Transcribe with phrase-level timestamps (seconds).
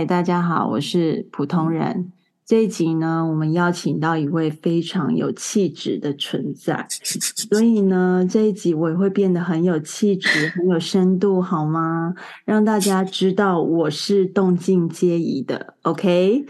[0.00, 2.10] 嗨，大家好，我是普通人。
[2.46, 6.86] 这一集呢，我们邀请到一位非常有气质的存在，
[7.50, 12.14] 所以呢，这一集我也会变得很有气质、很有深度，好吗？
[12.46, 15.74] 让大家知道我是动静皆宜的。
[15.82, 16.46] OK，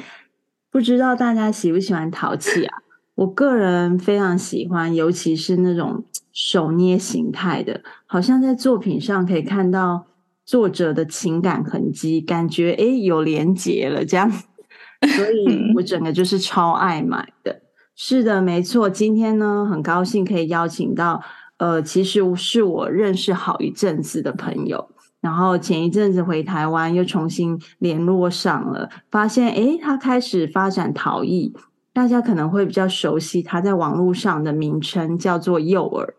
[0.70, 2.78] 不知道大家喜不喜欢淘气啊？
[3.16, 10.07] 我个人非常喜欢，尤其是那种手捏形态的，好像在作品上可以看到
[10.45, 14.30] 作者的情感痕迹，感觉诶有连结了这样。
[15.16, 17.63] 所以我整个就是超爱买的。
[17.97, 18.88] 是的，没错。
[18.88, 21.23] 今天呢，很高兴可以邀请到，
[21.59, 24.91] 呃，其实是我认识好一阵子的朋友。
[25.21, 31.54] 然后前一阵子回台湾，又重新联络上了，发现诶，他开始发展陶艺。
[31.93, 36.15] 大家可能会比较熟悉他在网络上的名称，叫做幼儿。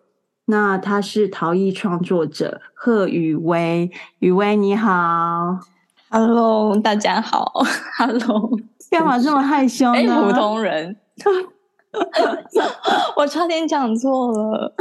[0.51, 5.57] 那他是陶艺创作者贺雨薇，雨薇你好
[6.09, 7.53] ，Hello，大家好
[7.97, 8.59] ，Hello。
[8.91, 9.97] 干嘛这么害羞呢？
[9.97, 10.97] 欸、普通人，
[13.15, 14.75] 我差点讲错了，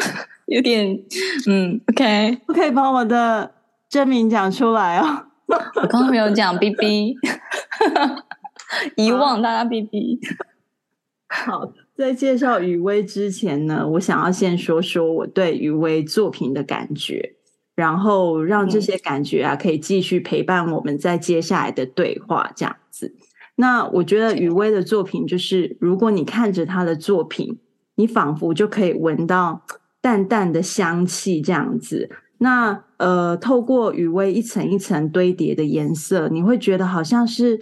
[0.47, 1.01] 有点
[1.47, 3.53] 嗯，OK， 不可以把我的
[3.89, 5.27] 真名讲出来哦。
[5.47, 7.15] 我刚刚没有讲 BB，
[8.97, 10.19] 遗忘大家 BB。
[11.29, 17.35] 好，在介绍雨薇之前呢，我想要先说说我对雨薇作品的感觉，
[17.75, 23.15] 然后让这些感觉啊可以继续陪伴我们在接下来的对话，这样子。
[23.57, 27.59] 那我觉得雨薇的作品就是，如果你看着她的作品，
[27.97, 29.67] 你仿佛就可以闻到
[30.01, 32.09] 淡淡的香气这样子。
[32.39, 37.61] 那呃，透过雨薇一层一层堆叠的颜色，你会觉得好像是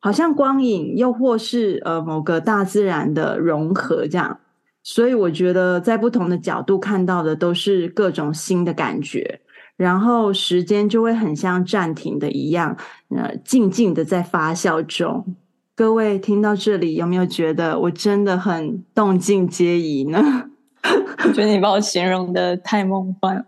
[0.00, 4.40] 好像光影，又或是呃某个大自然的融合这样。
[4.82, 9.40] 所以我觉得在不同的角度看到的都是各种新的感觉。
[9.76, 12.76] 然后时间就会很像暂停的一样，
[13.14, 15.36] 呃，静静的在发酵中。
[15.76, 20.50] 各位听到这里，有没有觉得我真的很动静皆宜呢？
[21.24, 23.44] 我觉得你把我形容的太梦幻。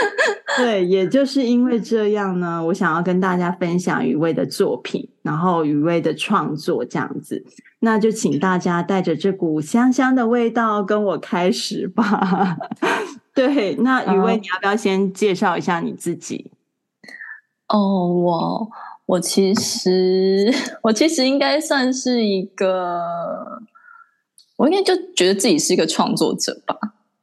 [0.56, 7.44] 对，也就是因为这样呢，我想要跟大家分享余威的作品，然后余威的创作这样子。
[7.80, 12.56] 那就请大家带着这股香香的味道跟我开始吧。
[13.32, 16.50] 对，那余威，你要不要先介绍一下你自己？
[17.68, 18.70] 哦，我
[19.06, 20.52] 我其实
[20.82, 23.00] 我其实应该算是一个，
[24.56, 26.76] 我应该就觉得自己是一个创作者吧。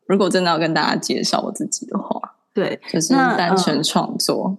[0.08, 1.97] 如果真的要跟大家介绍我自己的话，
[2.58, 4.58] 对，就是单纯创作。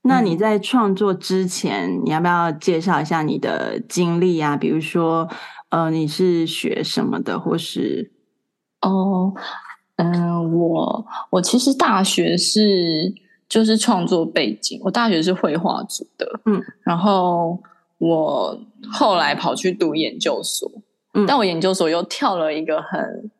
[0.00, 4.56] 那，你在创作之前，嗯，你要不要介绍一下你的经历啊？
[4.56, 5.28] 比如说，
[5.68, 8.12] 呃，你是学什么的，或是
[8.80, 9.34] 哦。
[9.96, 13.14] 嗯，我我其实大学是
[13.48, 17.62] 就是创作背景，我大学是绘画组的，嗯，然后
[17.98, 18.58] 我
[18.90, 20.68] 后来跑去读研究所，
[21.12, 23.30] 嗯，但我研究所又跳了一个很，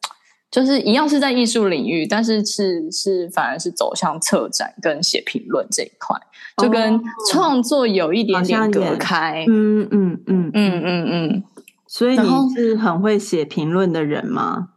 [0.54, 6.16] 就是一样是在艺术领域，但是是是反而是走向策展跟写评论这一块，
[6.58, 11.42] 就跟创作有一点点隔开，嗯嗯嗯嗯嗯嗯，
[11.88, 14.68] 所以你是很会写评论的人吗？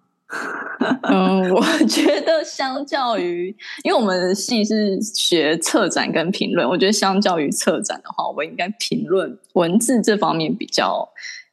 [1.04, 11.08] 嗯，我觉得相较于，因为我们的系是学策展跟评论，我觉得相较于策展的话，我应该评论文字这方面比较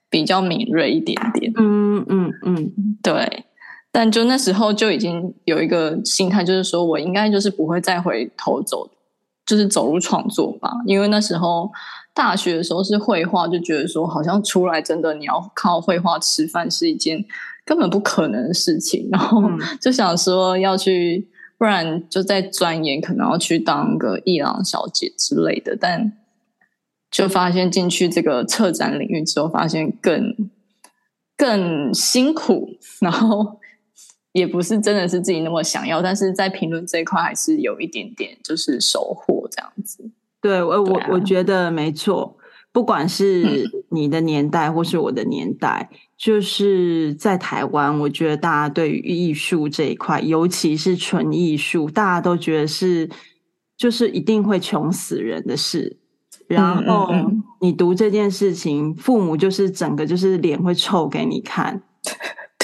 [0.08, 1.52] 比较敏锐一点点。
[1.58, 2.72] 嗯嗯嗯，
[3.02, 3.44] 对。
[3.94, 8.90] 但就那时候就已经有一个心态，就是说我应该就是不会再回头走，
[9.46, 10.72] 就是走入创作吧。
[10.84, 11.70] 因为那时候
[12.12, 17.24] 大学的时候是绘画，就觉得说好像出来真的你要靠绘画吃饭是一件。
[17.66, 19.42] 根本不可能的事情，然后
[19.80, 21.26] 就想说要去，
[21.56, 25.74] 不然就再钻研，可能要去当个艺廊小姐之类的。
[25.74, 26.12] 但
[27.10, 30.50] 就发现进去这个策展领域之后，发现更
[31.38, 32.68] 更辛苦，
[33.00, 33.58] 然后
[34.34, 36.02] 也不是真的是自己那么想要。
[36.02, 40.10] 但是在评论这一块，还是有一点点就是收获这样子。
[40.42, 42.36] 对，我我我觉得没错。
[42.70, 53.08] 不管是你的年代或是我的年代，嗯、就是在台湾，我觉得大家对于艺术这一块，尤其是纯艺术，大家都觉得是
[53.76, 55.96] 就是一定会穷死人的事。
[56.48, 57.14] 然后
[57.60, 61.80] 你读这件事情，父母就是整个就是脸会臭给你看。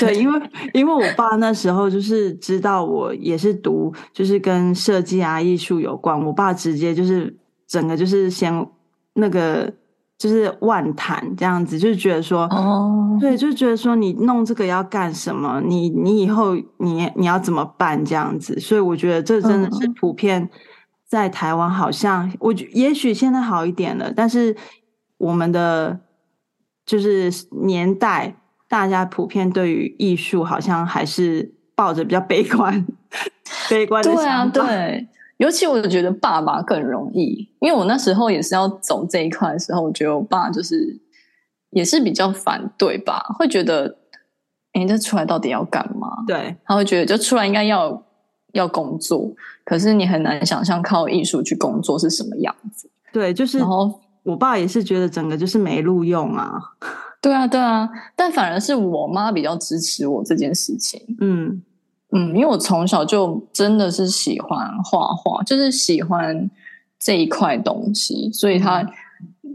[0.01, 7.37] 对，因为因为我爸那时候就是知道我也是读就是跟设计啊艺术有关，我爸直接就是
[7.67, 8.67] 整个就是先
[9.15, 9.73] 那个。
[10.21, 15.63] 就是万谈这样子，就是觉得说，哦、oh.，对，就觉得说你弄这个要干什么？
[15.65, 18.61] 你你以后你你要怎么办这样子？
[18.61, 20.51] 所以我觉得这真的是普遍
[21.09, 24.55] 在台湾好像，我觉也许现在好一点了，但是
[25.17, 25.99] 我们的
[26.85, 27.33] 就是
[27.63, 28.37] 年代，
[28.71, 32.87] 大家普遍对于艺术好像还是抱着比较悲观、
[33.69, 34.51] 悲观的想法。
[34.51, 35.09] 对啊，对，
[35.39, 41.01] 尤其我觉得爸爸更容易，因为我那时候也是要走这一块的时候，我觉得我爸就是
[41.71, 43.99] 也是比较反对吧，会觉得，
[44.75, 46.09] 哎，这出来到底要干嘛？
[46.27, 48.03] 对，他会觉得就出来应该要。
[48.53, 49.33] 要工作，
[49.65, 52.91] 可是你很难想象靠艺术去工作是什么样子。
[53.13, 56.61] 对，就是，然后我爸也是觉得整个就是没录用啊。
[57.21, 61.01] 对啊，对啊，但反而是我妈比较支持我这件事情。
[61.21, 61.63] 嗯
[62.13, 66.51] 嗯，因为我从小就真的是喜欢画画，就是喜欢
[66.99, 68.85] 这一块东西，所以他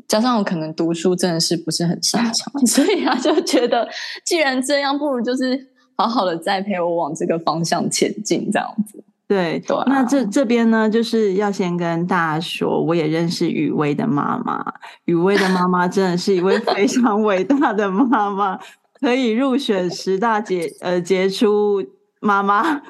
[0.08, 3.88] 加上我可能读书真的是不是很擅长， 所以她就觉得
[4.24, 5.68] 既然这样，不如就是。
[5.98, 9.02] 好好的再陪我往这个方向前进，这样子。
[9.28, 14.64] 对对，那这这边呢，就是要先跟大家说，我也认识雨薇的妈妈。
[15.06, 18.60] 雨薇的妈妈真的是一位非常伟大的妈妈，
[19.00, 21.84] 可以入选十大杰呃杰出
[22.20, 22.82] 妈妈。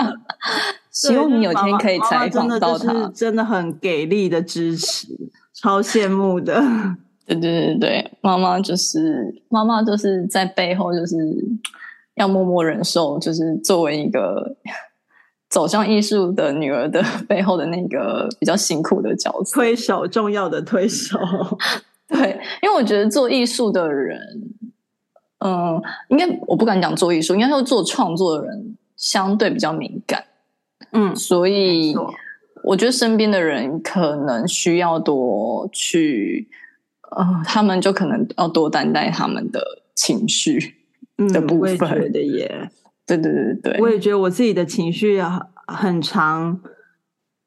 [0.92, 5.08] 希望你有天可以采访到她，是真的很给力的支持，
[5.54, 6.62] 超羡慕的。
[7.26, 11.16] 对对对对，妈妈就是妈妈，就是在背后就是。
[12.16, 14.56] 要默默忍受，就是作为一个
[15.48, 21.18] 走向艺术的女儿的 背后的那个比较辛苦的角色，推手，重要的推手。
[22.08, 24.18] 对，因为我觉得做艺术的人，
[25.38, 30.24] 嗯，应该我不敢讲做艺术，应该说做创作的人相对比较敏感。
[30.92, 31.94] 嗯，所以
[32.62, 36.48] 我觉得身边的人可能需要多去，
[37.10, 39.60] 呃，他们就可能要多担待他们的
[39.94, 40.74] 情绪。
[41.32, 42.70] 的部分，嗯、我也
[43.06, 45.22] 对对对对，我也觉得我自己的情绪
[45.66, 46.60] 很长，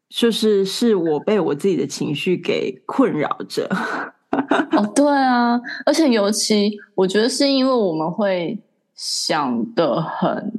[0.09, 3.69] 就是是我被我自己的情绪给困扰着。
[4.71, 8.59] 哦，对啊，而且尤其我觉得是因为我们会
[8.95, 10.51] 想的很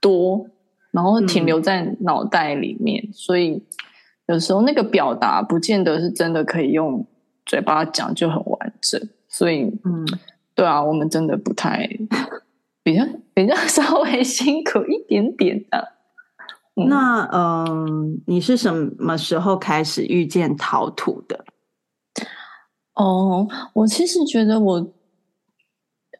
[0.00, 0.46] 多，
[0.90, 3.62] 然后停留在脑袋里面，嗯、所以
[4.26, 7.06] 有时候那个表达不见得是真的可以用
[7.46, 10.06] 嘴巴讲就很完整，所以嗯。
[10.54, 11.88] 对啊，我们真的不太
[12.82, 15.92] 比较比较 稍微辛苦一点点的。
[16.74, 21.44] 嗯、那嗯，你是什么时候开始遇见陶土的？
[22.94, 24.92] 哦，我其实觉得我，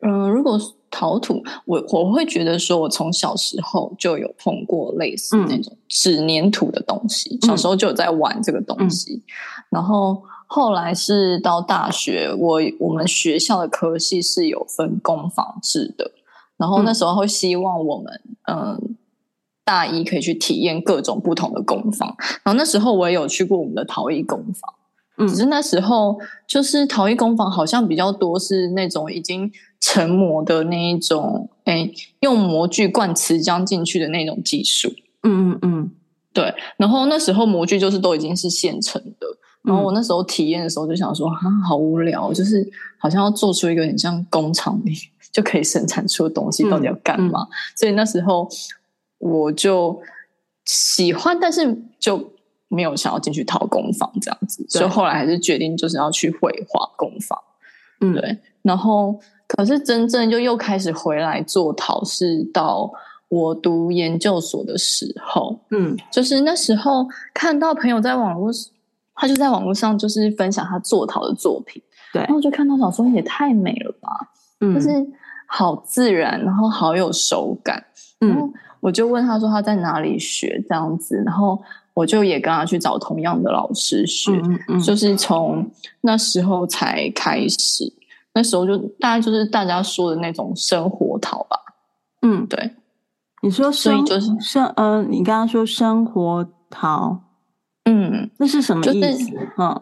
[0.01, 0.59] 嗯，如果
[0.91, 9.23] 陶土，我我会觉得说，我从小时候就有碰过类似那种纸粘土的东西，嗯、小时候就有在玩这个东西，嗯、
[9.71, 10.23] 然后。
[10.55, 16.11] 后来是到大学，我我们学校的科系是有分工坊制的，
[16.63, 18.81] 然后那时候会希望我们嗯、呃、
[19.65, 22.09] 大一可以去体验各种不同的工坊，
[22.45, 24.73] 然后那时候我也有去过我们的陶艺工坊，
[25.17, 26.17] 嗯，只是那时候
[26.47, 29.51] 就是陶艺工坊好像比较多是那种已经
[29.81, 31.91] 成模的那一种，哎，
[32.21, 34.89] 用模具灌瓷浆进去的那种技术，
[35.25, 35.91] 嗯嗯嗯，
[36.33, 39.27] 对，然后那时候模具就是都已经是现成的。
[39.65, 44.93] 然后我那时候体验的时候就想说，啊，好无聊，就是好像要做出一个很像工厂里
[45.33, 47.41] 就可以生产出的东西，到底要干嘛？
[47.43, 48.49] 嗯嗯、所以那时候
[49.19, 50.01] 我就
[50.67, 52.33] 喜欢，但是就
[52.69, 57.39] 没有想要进去陶工坊这样子，所以后来还是决定就是要去绘画工坊。
[58.01, 58.39] 嗯，对。
[58.63, 62.93] 然后可是真正就又开始回来做陶，是到
[63.29, 65.59] 我读研究所的时候。
[65.71, 68.53] 嗯，就是那时候看到朋友在网络。
[69.15, 71.81] 他就在网络上就是分享他做陶的作品，
[72.15, 74.09] 对，然后就看到想说也太美了吧，
[74.61, 74.89] 嗯，就是
[75.55, 77.85] 好自然，然后好有手感，
[78.21, 87.93] 嗯，然后我就问他说他在哪里学这样子，然后我就也跟他去找同样的老师学，嗯嗯，就是从那时候才开始，
[88.33, 91.57] 那时候就大概就是大家说的那种生活陶吧，
[92.23, 92.71] 嗯，对，
[93.43, 97.21] 你说所以就是生，呃，你刚刚说生活陶。
[97.85, 99.19] 嗯，那是什么意思？
[99.19, 99.81] 就是、嗯，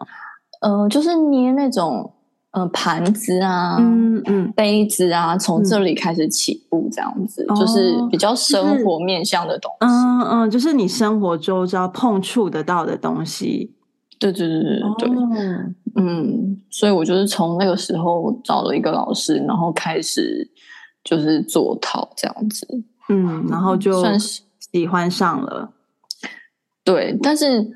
[0.61, 2.11] 呃，就是捏那种
[2.51, 9.77] 呃盘子啊，嗯嗯，杯子啊，从这里开始起步，这样子，嗯、就是比较生活面向的东西。
[9.85, 13.73] 嗯嗯，就是你生活周遭碰触得到的东西。
[14.19, 20.47] 对对对对对，哦、嗯，所以我就是从那个时候找了一个老师，然后开始
[21.03, 22.67] 就是做套这样子。
[23.09, 24.41] 嗯，然后就算是
[24.73, 25.71] 喜欢上了。
[26.83, 27.71] 对，但是。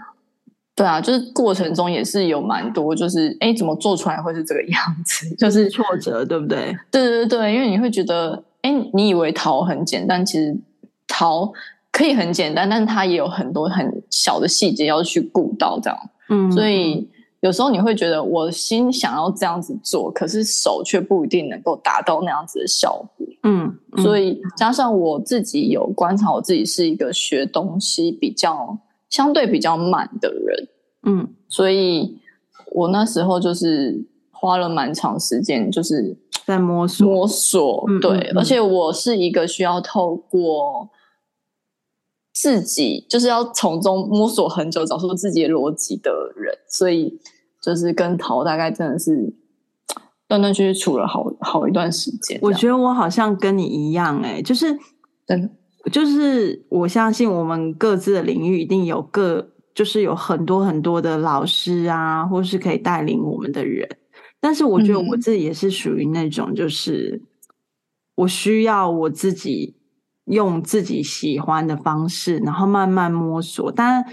[0.76, 5.34] 对啊，就是过程中也是有蛮多，就是哎，怎么做出来会是这个样子？
[5.36, 6.78] 就是挫折，对不对？
[6.92, 10.54] 对对对，因为你会觉得，哎，你以为陶很简单，其实
[11.08, 11.50] 陶
[11.94, 15.98] 可以很简单，但是它也有很多很小的细节要去顾到，这样。
[16.28, 23.26] 嗯，所以有时候你会觉得，我心想要这样子做，可是手却不一定能够达到那样子的效果。
[23.44, 28.78] 嗯，嗯，所以加上我自己有观察，我自己是一个学东西比较
[29.16, 30.68] 相对比较慢的人。
[31.04, 32.20] 嗯，所以
[32.74, 37.86] 我那时候就是花了蛮长时间，就是在摸索摸索。
[38.02, 40.90] 对，嗯嗯嗯，而且我是一个需要透过
[42.34, 46.54] 自己，就是要从中摸索很久，找出自己的逻辑的人。
[46.68, 47.18] 所以
[47.62, 49.34] 就是跟陶大概真的是
[50.28, 52.38] 断断续续处了好好一段时间。
[52.42, 54.78] 我觉得我好像跟你一样，欸，哎，就是
[55.26, 55.50] 真的，
[55.92, 59.52] 就是我相信我们各自的领域一定有各。
[59.76, 63.86] 就是有很多很多的老师啊，或是可以带领我们的人，
[64.40, 67.22] 但是我觉得我自己也是属于那种，就是
[68.16, 69.76] 我需要我自己
[70.28, 73.70] 用自己喜欢的方式，然后慢慢摸索。
[73.70, 74.06] 当然，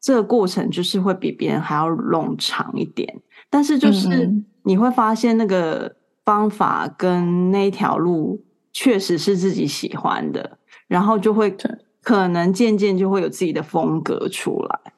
[0.00, 3.20] 这个过程就是会比别人还要冗长一点，
[3.50, 4.32] 但是就是
[4.62, 10.57] 你会发现那个方法跟那条路确实是自己喜欢的，
[10.88, 11.56] 然后就会
[12.02, 14.92] 可能渐渐就会有自己的风格出来。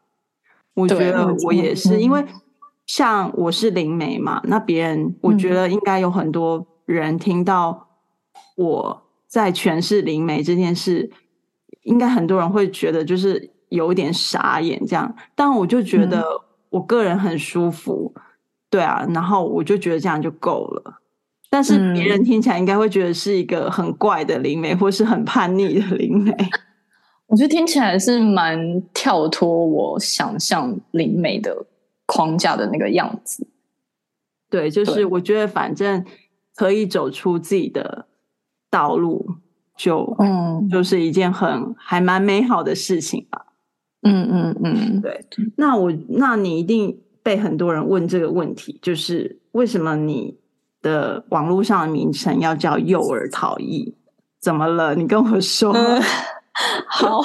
[0.75, 2.25] 我觉得我也是，因为
[2.87, 7.89] 像我是灵媒嘛，那别人我觉得应该有很多人听到
[8.57, 11.11] 我在诠释灵媒这件事，
[11.83, 16.25] 应该很多人会觉得就是有点傻眼这样，但我就觉得
[16.71, 18.15] 我个人很舒服，
[18.71, 21.01] 对啊，然后我就觉得这样就够了。
[21.51, 26.33] 但是别人听起来应该会觉得是一个很怪的灵媒，或是很叛逆的灵媒。
[27.27, 31.67] 我觉得听起来是蛮跳脱我想象灵媒的
[32.07, 33.47] 框架的那个样子。
[34.49, 36.05] 对，就是我觉得反正
[36.57, 38.07] 可以走出自己的
[38.69, 39.37] 道路，
[39.77, 43.47] 就嗯，就是一件很还蛮美好的事情吧。
[44.03, 45.25] 嗯嗯嗯，对。
[45.57, 50.37] 那我那你一定被很多人问这个问题，就是为什么你
[50.83, 53.95] 的网络上的名称要叫幼儿陶艺？
[54.41, 54.95] 怎么了？
[54.95, 55.75] 你跟我说。
[56.87, 57.21] 好，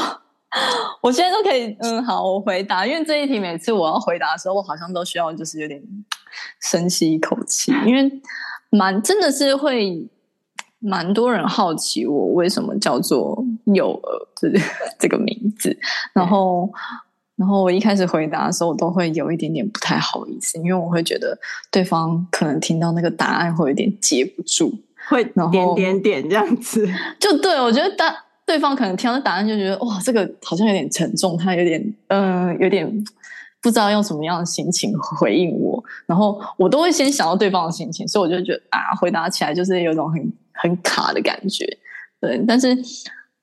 [1.02, 2.86] 我现在都可以，嗯，好，我回答。
[2.86, 5.82] 因为这一题每次我要回答的时候，我好像都需要就是有点
[6.62, 8.22] 深吸一口气，因为
[8.70, 10.08] 蛮真的是会
[10.80, 13.44] 蛮多人好奇我为什么叫做
[13.74, 14.50] 幼儿这
[15.00, 15.78] 这个名字。
[16.14, 16.70] 然后，
[17.38, 21.38] 然后我一开始回答的时候，我都会有一点点不太好意思，因为我会觉得
[21.72, 24.74] 对方可能听到那个答案会有点接不住，
[25.10, 26.88] 会点点点这样子。
[27.20, 28.16] 就对，我觉得答。
[28.48, 32.88] 对方可能听到答案就觉得哇，这个好像有点沉重，他有点嗯、呃，有点
[33.60, 35.84] 不知道用什么样的心情回应我。
[36.06, 41.66] 然后我都会先想到对方的心情，所以我就觉得啊，回答起来就是有种很很卡的感觉。
[42.22, 42.78] 对，但是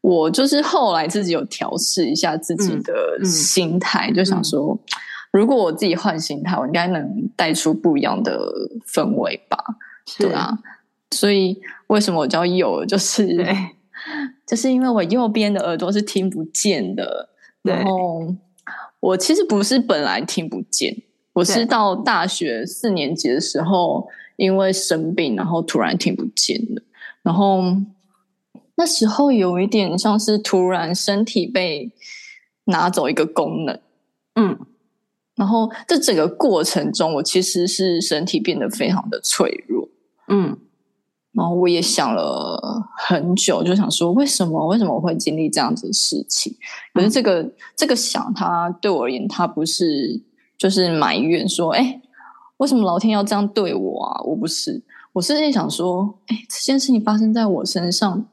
[0.03, 4.79] 我就是后来自己有调试一下自己的心态，嗯嗯、就想说，
[5.33, 8.39] 如果我自己换心态，我应该能带出不一样的
[8.87, 9.57] 氛围吧？
[10.07, 10.59] 是对啊，
[11.13, 13.27] 所以为什么我叫诱儿，就是。
[14.45, 17.29] 就是因为我右边的耳朵是听不见的，
[17.63, 18.35] 然后
[18.99, 20.95] 我其实不是本来听不见，
[21.35, 26.83] 我是到大学四年级的时候，因为生病，然后突然听不见了。
[27.23, 27.63] 然后
[28.77, 31.93] 那时候有一点像是突然身体被
[32.65, 33.81] 拿走一个功能，
[34.35, 34.59] 嗯，
[35.37, 39.89] 然后这整个过程中，我其实是身体变得非常的脆弱，
[40.29, 40.57] 嗯。
[41.35, 46.55] 然后我也想了很久，就想说为什么为什么我会经历这样子的事情？
[46.93, 50.21] 可是这个、嗯、这个想，它对我而言，它不是
[50.59, 52.03] 就是埋怨说，哎，
[52.59, 54.21] 为什么老天要这样对我啊？
[54.25, 54.83] 我不是，
[55.15, 58.27] 我是在想说，哎，这件事情发生在我身上，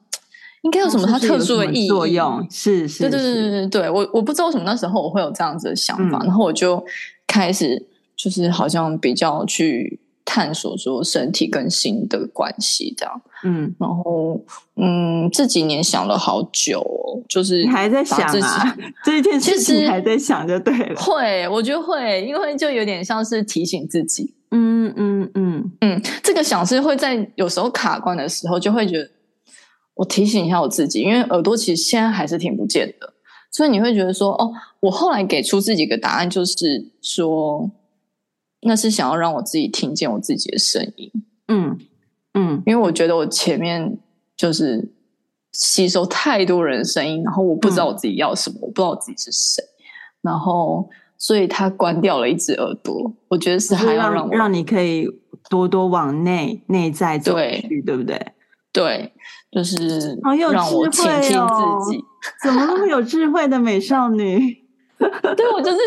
[0.61, 2.45] 应该有什么它特殊的意义作用？
[2.49, 6.83] 是是，对对对对对对，我我不知道为什么那时候我会有这样子的想法，嗯、然后我就
[7.27, 7.85] 开始
[8.15, 9.99] 就是好像比较去。
[10.31, 14.39] 探索说身体跟心的关系，这样，嗯，然后，
[14.75, 21.01] 嗯，这几年想了好久，哦就是你还在想啊，这一件事情还在想就对了。
[21.01, 29.09] 会，我觉得会，因为就有点像是提醒自己，嗯嗯嗯嗯，这个想是会在有时候卡关的时候，就会觉得
[29.99, 33.13] 我提醒一下我自己，因为耳朵其实现在还是听不见的，
[33.51, 37.69] 所以你会觉得说，哦，我后来给出自己一个答案就是说。
[38.61, 41.09] 那是想要让我自己听见我自己的声音，
[41.47, 41.79] 嗯
[42.33, 43.97] 嗯，因为我觉得我前面
[44.35, 44.91] 就是
[45.53, 49.63] 吸收太多人的声音，然后我不知道我自己要什么，嗯、我不知道我自己是谁，
[50.21, 55.07] 然后所以他关掉了一只耳朵，我觉得是还要让我让，让你可以
[55.49, 58.33] 多多往内内在走去，对，对不对？
[58.73, 59.13] 对，
[59.51, 60.19] 就是
[60.51, 61.97] 让我倾听自己。
[61.97, 62.05] 哦、
[62.43, 64.57] 怎么那么有智慧的美少女？
[64.99, 65.77] 对，我就是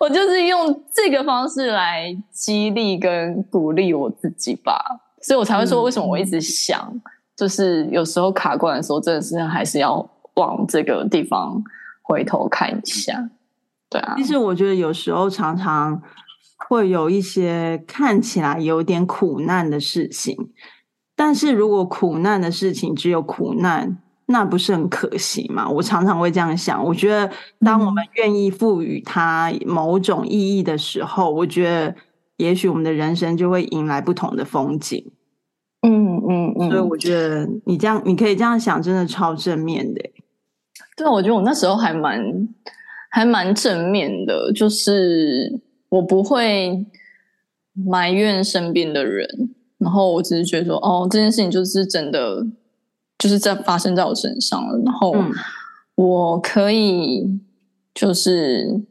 [0.00, 4.82] 我就是用这个方式来激励跟鼓励我自己吧，
[5.20, 7.00] 所以我才会说，为什么我一直想，嗯、
[7.36, 11.62] 就是有时候卡关的时候，真的是还是要往这个地方
[12.00, 13.28] 回头看一下。
[13.90, 16.00] 对啊，其实我觉得有时候常常
[16.66, 20.34] 会有一些看起来有点苦难的事情，
[21.22, 23.96] 但是如果苦难的事情只有苦难。
[24.26, 25.68] 那不是很可惜吗？
[25.68, 26.82] 我常常会这样想。
[26.82, 31.94] 我觉得，当我们愿意赋予它某种意义的时候，嗯、我觉得，
[32.38, 35.12] 也许我们的人生就会迎来不同的风景。
[35.82, 36.70] 嗯嗯嗯。
[36.70, 40.00] 所以我觉得，你这样，你可以这样想，真的超正面的。
[40.96, 42.48] 对，我觉得我那时候还蛮
[43.10, 45.60] 还蛮正面的，就是
[45.90, 46.86] 我不会
[47.74, 49.26] 埋怨身边的人，
[49.82, 52.46] 然后我只是觉得说，哦，这件事情就是真的。
[53.18, 55.14] 就是在发生在我身上了，然后
[55.94, 57.24] 我可以
[57.94, 58.82] 就是，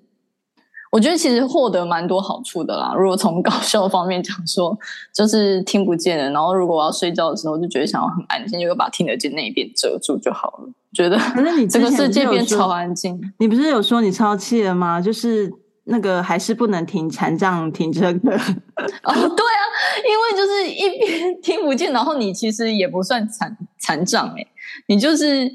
[0.90, 2.94] 我觉得其实获得蛮多好处的啦。
[2.96, 4.78] 如果从搞笑方面讲说，
[5.14, 10.70] 就是听不见的，然后如果我要睡觉的时候，就觉得想要很安静，就把听得见那一边遮住就好了。
[10.94, 15.02] 觉得可是你这个世界变超安静，你不是有说你超气了吗？
[15.02, 15.52] 就是。
[15.86, 19.61] 那个还是不能停残障停车的哦，对啊，
[19.98, 24.46] 因为就是一边听不见，然后你其实也不算残残障哎，
[24.88, 25.52] 你就是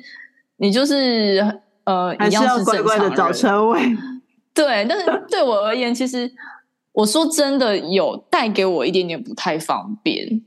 [0.57, 3.81] 你就是呃，还是要乖乖的找车位。
[4.55, 6.31] 对，但是对我而言，其实
[6.93, 10.43] 我说真的有带给我一点点不太方便，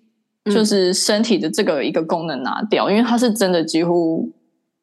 [0.46, 4.32] 嗯、就是身体的这个一个功能拿掉，因为它是真的几乎。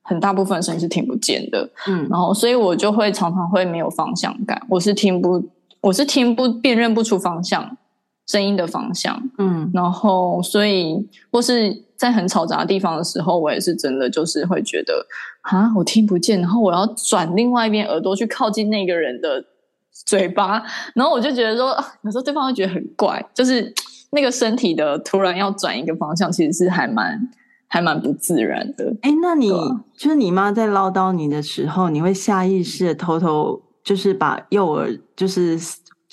[0.09, 5.43] 很大部分声音是听不见的，嗯，然后所以我就会常常会没有方向感，我是听不，
[5.81, 7.77] 我是听不辨认不出方向
[8.27, 15.07] 声音的方向，嗯，然后所以或是在很嘈杂的地方的时候，我也是真的就是会觉得
[15.43, 19.45] 啊，我听不见，然后我要转另外一边耳朵去靠近那个人的
[20.07, 20.63] 嘴巴，
[20.95, 21.69] 然后我就觉得说，
[22.03, 23.73] 有时候对方会觉得很怪，就是
[24.11, 27.29] 那个身体的突然要转一个方向，其实是还蛮。
[27.69, 28.95] 还蛮不自然的。
[29.03, 35.59] 哎，那你、啊、就是你妈在唠叨你的时候，你会下意识的偷偷就是把右耳就是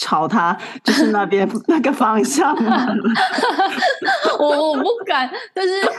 [0.04, 2.54] 朝他就是那边 那个方向？
[4.38, 5.89] 我我不敢，但是但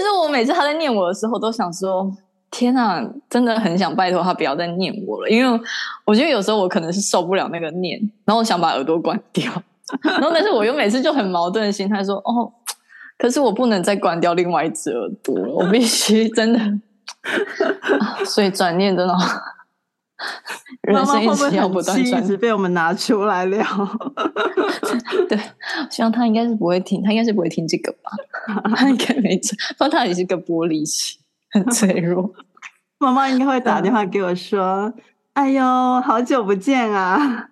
[0.00, 2.08] 是我每次他在念我的时候，都想说
[2.50, 5.60] 天啊，真的很想拜托他不要再念我了，因为
[6.04, 9.50] 我觉得有时候我可能是受不了那个念，然后我想把耳朵关掉，
[10.02, 12.52] 然后但是我又每次就很矛盾的心态说哦。
[13.18, 16.58] 可是我不能再关掉另外一只耳朵了，我必须真的，
[18.26, 19.14] 所以转念真的，
[20.82, 23.64] 人生一直要不断转，一直被我们拿出来聊。
[25.28, 25.38] 对，
[25.90, 28.10] 希望他应该是不会听，他应该是不会听这个吧？
[28.76, 31.20] 他应该没错，不然他也是个玻璃心，
[31.52, 32.32] 很脆弱。
[32.98, 34.84] 妈妈应该会打电话给我说
[35.34, 35.62] ：“嗯、哎呦，
[36.02, 37.48] 好久不见啊！”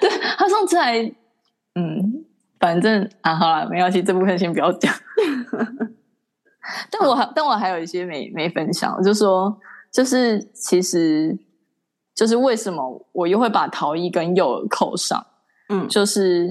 [0.00, 1.00] 对，他上次还
[1.74, 2.24] 嗯。
[2.60, 4.90] 反正啊，好了，没关系，这部分先不要讲。
[6.90, 9.54] 但我还，但我还有一些没没分享，就是说，
[9.94, 11.38] 就是其实，
[12.14, 15.24] 就是为什么我又会把陶艺跟幼儿扣上？
[15.68, 16.46] 嗯，就是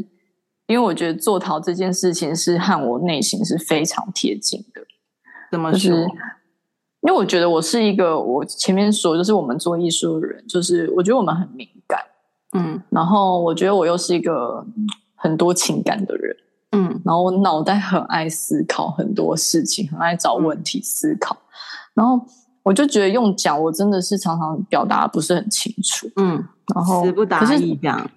[0.67, 4.81] 因为我觉得做陶这件事情是和我内心是非常贴近的。
[5.51, 5.77] 怎么说？
[5.77, 6.01] 就是，
[7.01, 11.99] 因为我觉得我是一个，我前面说，就是我们做艺术的人，就是我觉得我们很敏感。
[12.53, 14.65] 嗯，然后我觉得我又是一个。
[15.15, 16.35] 很多情感的人，
[16.73, 21.47] 嗯，然后我脑袋很爱思考很多事情，很爱找问题思考，嗯、
[21.93, 22.19] 然后
[22.63, 28.09] 我就觉得用讲，我真的是常常表达不是很清楚，嗯，然后词不达意这样，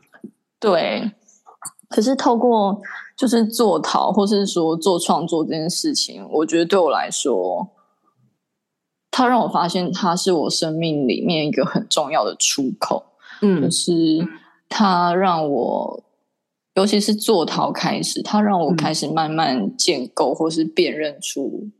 [0.58, 1.12] 对。
[1.88, 2.80] 可是透过
[3.16, 7.68] 就是做陶，或是说做创作这件事情，我觉得对我来说，
[9.10, 13.04] 它让我发现它是我生命里面一个很重要的出口，
[13.42, 14.26] 嗯，就是
[14.68, 16.02] 它让我。
[16.74, 21.70] 尤其是做陶开始，它让我开始慢慢建构，或是辨认出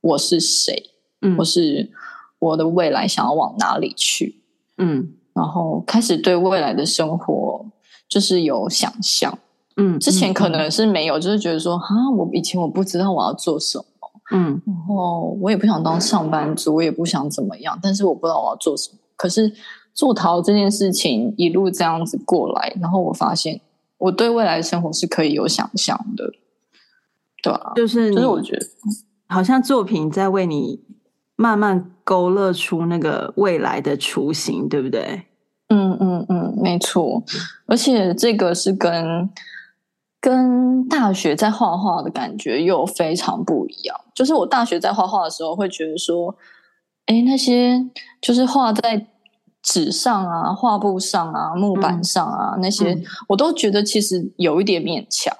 [0.00, 0.90] 我是谁，
[1.24, 1.90] 嗯，或是
[2.38, 4.40] 我的未来想要往哪里去，
[4.78, 7.66] 嗯，然后开始对未来的生活
[8.08, 9.36] 就是有想象，
[9.76, 13.84] 嗯，之前可能是没有，就是觉得说啊，我以前我不知道我要做什么，
[14.32, 18.98] 嗯，然后我也不想当上班族，我也不想怎么样，但是我不知道我要做什么。
[19.16, 19.52] 可是
[19.92, 23.60] 做陶这件事情一路这样子过来，然后我发现。
[23.96, 26.30] 我对未来的生活是可以有想象的，
[27.42, 28.66] 对啊，就是就是我觉得
[29.28, 30.80] 好像作品在为你
[31.36, 35.22] 慢慢勾勒出那个未来的雏形，对不对？
[35.68, 37.22] 嗯嗯嗯，没错。
[37.66, 39.28] 而且这个是跟
[40.20, 43.96] 跟大学在画画的感觉又非常不一样。
[44.14, 46.36] 就是我大学在画画的时候，会觉得说，
[47.06, 47.84] 哎，那些
[48.20, 49.06] 就是画在
[49.62, 52.96] 纸上啊、画布上啊、木板上啊、嗯、那些，
[53.28, 55.34] 我都觉得其实有一点勉强。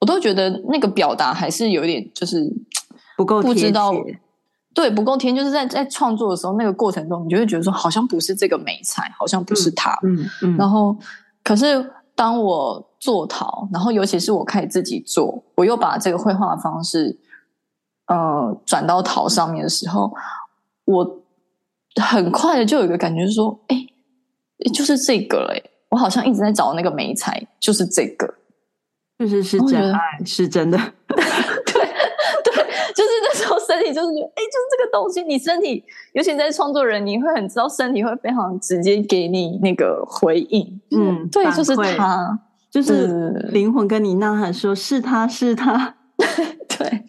[0.00, 2.52] 我都觉得那个表达还是有点就是
[3.16, 3.92] 不够，不知道，
[4.74, 5.34] 对，不够甜。
[5.34, 9.96] 就是在在创作的时候，那个过程中，你就会觉得说，好像不是这个媒材，好像不是它。
[10.02, 10.28] 嗯嗯。
[10.42, 10.96] 嗯然后，
[11.44, 17.16] 可是当我做陶，然后尤其是我开始自己做，我又把这个绘画的方式，
[18.08, 20.12] 呃，转到陶上面的时候，
[20.84, 21.22] 我
[22.02, 23.86] 很快的就有一个感觉，说，哎，
[24.72, 25.54] 就是这个了。
[25.90, 28.34] 我好像一直在找那个媒材，就是这个。
[29.16, 30.76] 就是是真爱，是真的。
[33.74, 40.80] 身体就是觉得，哎，就是这个东西，你身体，尤其在创作人，你会很知道身体会非常直接给你那个回应。
[40.90, 42.38] 嗯，对，就是他，
[42.70, 45.96] 就是灵魂跟你呐喊说，是他是他。
[46.78, 47.04] 对，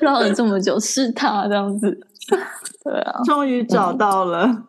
[0.00, 2.00] 绕了这么久，是他这样子。
[2.84, 4.64] 对啊，终于找到了。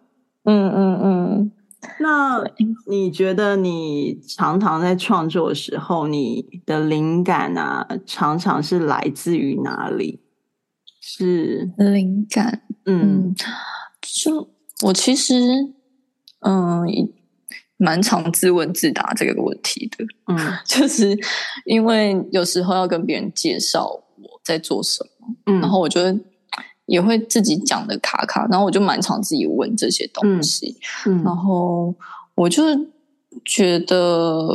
[0.46, 1.52] 嗯嗯嗯。
[2.00, 2.44] 那
[2.88, 10.20] 你觉得你常常在创作的时候，你的灵感啊，常常是来自于哪里？
[11.18, 11.70] 是。
[11.78, 13.34] 灵感，嗯，
[14.02, 14.50] 就
[14.82, 15.34] 我其实，
[16.42, 16.86] 嗯，
[17.78, 21.18] 蛮常自问自答这个问题的，嗯， 就是
[21.66, 26.18] 因为有时候要跟别人介绍我在做什么，嗯，然后我觉得。
[26.88, 31.96] 也会自己讲的卡卡，然后我就蛮常自己问这些东西，嗯嗯、然后
[32.36, 32.64] 我就
[33.46, 34.52] 觉得，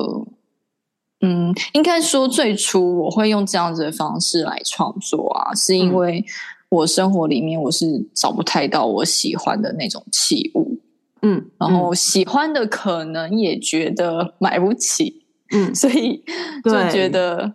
[1.27, 6.25] 嗯，应该说最初我会用这样子的方式来创作啊，是因为
[6.69, 10.79] 我生活里面我是找不太到我喜欢的那种器物，
[11.23, 16.23] 嗯，然后喜欢的可能也觉得买不起，嗯，所以
[16.65, 17.55] 就觉得，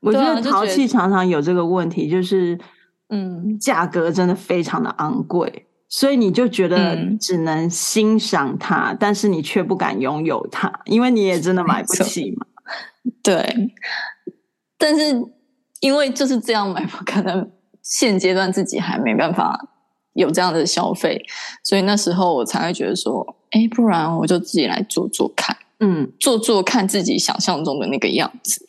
[0.00, 2.58] 我觉得陶器常常有这个问题，就是。
[3.10, 12.44] 嗯，价格真的非常的昂贵，所以你就觉得只能欣赏它，嗯、但是你却不敢拥有它，因为你也真的买不起嘛。
[13.28, 13.70] 对，
[14.78, 15.22] 但是
[15.80, 17.50] 因为就是这样买，可能
[17.82, 19.68] 现阶段自己还没办法
[20.14, 21.22] 有这样的消费，
[21.62, 28.66] 所以那时候我才会觉得说，哎，不然我就自己来做做看，嗯，做做看自己想象中的那个样子，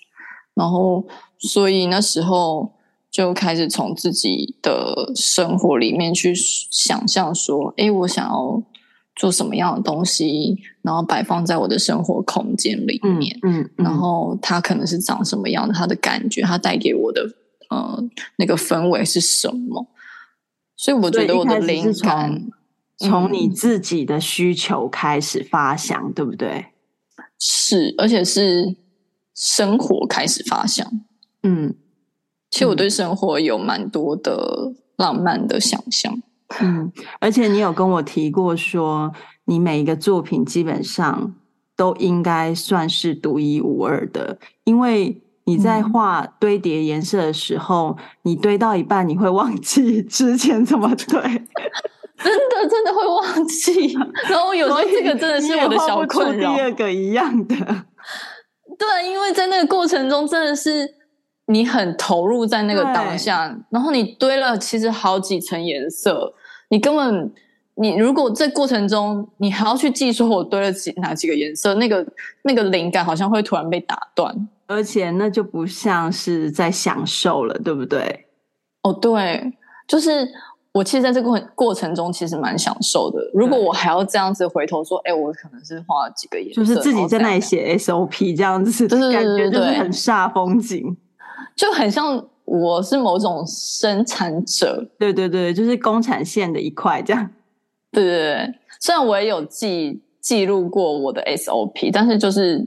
[0.53, 2.73] 然后所以那时候。
[3.11, 8.61] 就开始从自己的生活里面去想象说，哎，我想要
[9.15, 17.29] 做什么样的东西，然后摆放在我的生活空间里面，嗯，嗯，然后它可能是长什么样的，它的感觉，它带给我的
[17.69, 18.03] 呃
[18.37, 19.87] 那个氛围是什么？
[20.75, 22.49] 所以我觉得我的灵感
[22.97, 26.67] 从，从你自己的需求开始发想，嗯，对不对？
[27.37, 28.75] 是，而且是
[29.35, 30.89] 生活开始发想，
[31.43, 31.75] 嗯。
[32.51, 36.19] 其实我对生活有蛮多的浪漫的想象，
[36.61, 39.13] 嗯，而且你有跟我提过说，
[39.45, 41.35] 你每一个作品基本上
[41.75, 51.21] 都应该算是独一无二的，因为你在画堆叠颜色的时候，嗯、你堆到一半你会忘记 之前怎么堆，
[52.17, 53.93] 真的真的会忘记，
[54.27, 56.55] 然后有时候这个真的是我的小困扰。
[56.55, 57.55] 第二个一样的，
[58.77, 60.98] 对，因为在那个过程中真的是。
[61.51, 66.31] 你很投入在那个当下，然后你堆了其实好几层颜色，
[66.69, 67.33] 你根本
[67.73, 72.05] 你如果在过程中你还要去记说我堆了几哪几个颜色，那个
[72.43, 78.27] 那个灵感好像会突然被打断，而且那就不像是在享受了，对不对？
[78.83, 79.51] 哦，对，
[79.87, 80.29] 就是
[80.71, 83.19] 我其实在这个过程中其实蛮享受的。
[83.33, 90.95] 如果我还要这样子回头说，哎，我可能是画了几个颜色，就是自己在那里写 SOP 这样子，就是感觉就是很煞风景。
[91.55, 97.29] 就很像我是某种生产者，对对对，就是工产线的一块这样。
[97.91, 102.57] 对对对，虽然我也有记记录过我的 SOP，但是就是，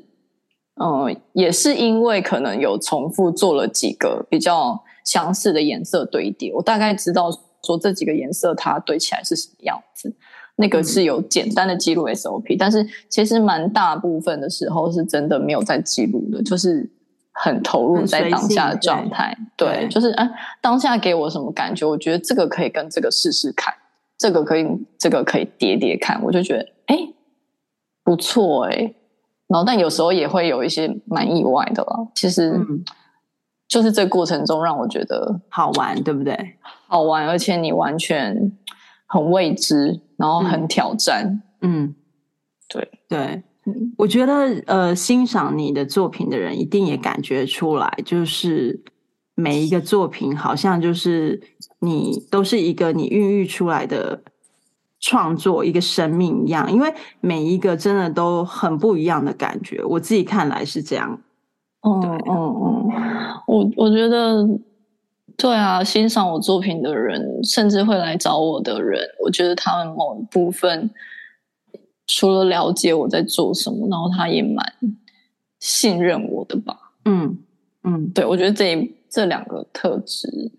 [0.80, 7.30] 嗯、呃，也是因为可能有重复做了几个比较相似的颜色堆叠，我大概知道
[7.64, 10.14] 说这几个颜色它堆起来是什么样子。
[10.54, 16.88] 那个是有简单的记录 SOP，、嗯、但是其实蛮大部分的时候是真的没有在记录的，就是。
[17.32, 21.86] 很投入在当下的状态，对，对，就是哎、啊，当下给我什么感觉？
[21.86, 23.74] 我觉得这个可以跟这个试试看，
[24.18, 24.66] 这个可以，
[24.98, 27.08] 这个可以叠叠看，我就觉得哎，
[28.04, 28.94] 不错哎。
[29.48, 32.08] 然后，但有时候也会有一些蛮意外的了。
[32.14, 32.58] 其实，
[33.68, 36.56] 就是这过程中让我觉得好玩，对不对？
[36.88, 38.50] 好玩，而且你完全
[39.06, 41.42] 很未知，然后很挑战。
[41.60, 41.94] 嗯，
[42.68, 43.42] 对对。
[43.96, 44.32] 我觉得
[44.66, 48.80] 呃，欣赏你的作品的人一定也感觉出来，就是
[49.36, 51.40] 每一个作品好像就是
[51.78, 54.20] 你都是一个你孕育出来的
[54.98, 59.80] 创作，一个生命一样，因为每一个真的都很不一样的感觉。
[59.84, 61.20] 我自己看来是这样。
[61.82, 62.90] 嗯嗯嗯，
[63.46, 64.44] 我我觉得
[65.36, 70.90] 对啊，欣赏我作品的人，甚至会来找我的人，我觉得他们某一部分。
[72.06, 74.64] 除了了解我在做什么，然后他也蛮
[75.60, 76.92] 信任我的吧。
[77.04, 77.38] 嗯
[77.84, 80.52] 嗯，对，我觉得这这两个特质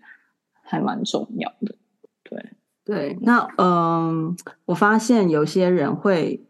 [0.62, 1.74] 还蛮重要的。
[2.22, 2.50] 对
[2.84, 6.44] 对，那嗯、呃，我发现有些人会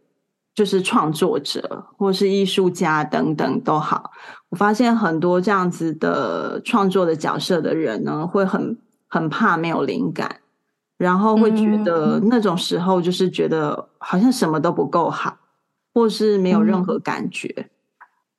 [0.54, 4.12] 就是创作者或是艺术家等等都好，
[4.50, 8.78] 我发现很多这样子的创作的角色的人呢，会很
[9.08, 10.40] 很怕没有灵感。
[10.96, 15.36] 然后会觉得那种时候就是觉得好像什么都不够好，
[15.92, 17.48] 或是没有任何感觉。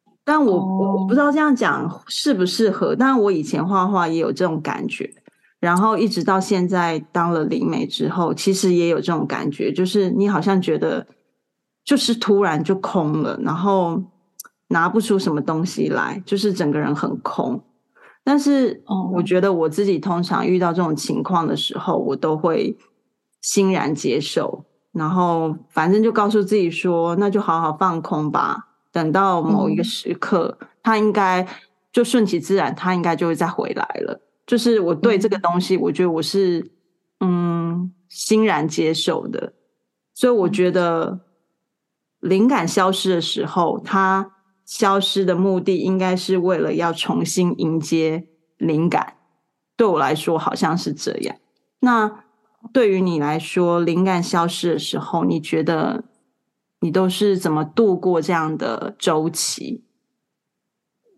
[0.07, 2.95] 嗯、但我我我不知道这样讲适不适合。
[2.95, 5.13] 但我以前画画也有这种感觉，
[5.59, 11.05] 然后一直到现在当了灵媒之后，其实也有这种感觉，就是你好像觉得
[11.83, 14.01] 就是突然就空了，然后
[14.69, 17.61] 拿不出什么东西来，就是整个人很空。
[18.27, 18.83] 但是，
[19.13, 22.75] 我觉得我自己通常遇到这种情况的时候，我都会
[23.39, 28.67] 欣然接受，然后反正就告诉自己说，那就好好放空吧。
[28.91, 31.47] 等到某一个时刻，它应该
[31.91, 34.19] 就顺其自然，它应该就会再回来了。
[34.47, 36.71] 就是我对这个东西，我觉得我是
[37.19, 39.53] 嗯欣然接受的。
[40.15, 41.19] 所以我觉得
[42.21, 44.31] 灵感消失的时候，它。
[44.65, 49.13] 消失的目的应该是为了要重新迎接灵感，
[49.77, 51.35] 对我来说好像是这样。
[51.79, 52.23] 那
[52.73, 56.03] 对于你来说，灵感消失的时候，你觉得
[56.79, 59.83] 你都是怎么度过这样的周期？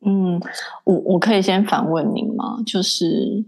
[0.05, 0.41] 嗯，
[0.83, 2.62] 我我可以先反问您吗？
[2.65, 3.45] 就是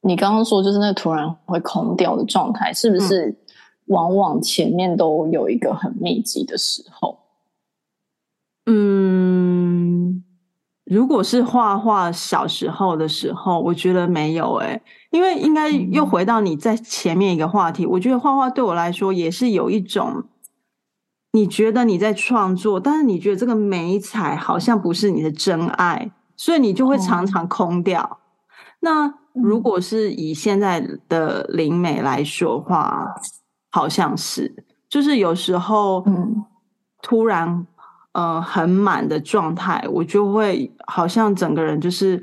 [0.00, 3.36] 你刚刚说，就是那突然会空掉的状态，是不是
[3.86, 7.18] 往往前面都有一个很密集的时候？
[8.66, 10.24] 嗯，
[10.84, 17.84] 如果是画画小时候的时候，我觉得没有诶，因为应该又回到你在前面一个话题。
[17.84, 20.24] 我觉得画画对我来说也是有一种，
[21.32, 28.20] 你觉得你在创作，但是你觉得这个美彩好像不是你的真爱，所以你就会常常空掉。
[28.80, 33.14] 那如果是以现在的灵美来说话，
[33.70, 36.46] 好像是，就是有时候，嗯，
[37.02, 37.66] 突然。
[38.14, 42.22] 呃，很满的状态，我就会好像整个人就是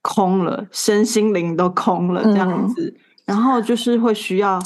[0.00, 4.62] 空了，身心灵都空了这样子，嗯、然后就是会需要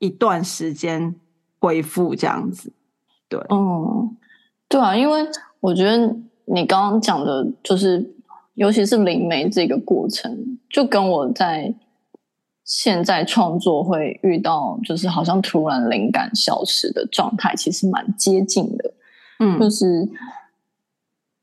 [0.00, 1.14] 一段时间
[1.60, 2.72] 恢复这样子。
[3.28, 4.16] 对，嗯，
[4.68, 5.24] 对啊，因为
[5.60, 5.96] 我觉得
[6.46, 8.14] 你刚刚讲的，就是
[8.54, 11.72] 尤其是灵媒这个过程，就跟我在
[12.64, 18.93] 现在创作会遇到，就是好像突然灵感消失的状态，其实蛮接近的。
[19.40, 20.08] 嗯，就是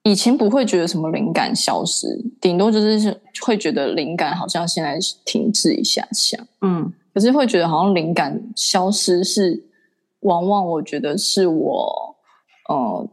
[0.03, 2.07] 以前不会觉得什么灵感消失，
[2.39, 6.37] 顶多就是会觉得灵感好像现在停滞一下下。
[6.61, 9.63] 嗯，可是会觉得好像灵感消失是，
[10.21, 12.15] 往往我觉得是我
[12.69, 13.07] 呃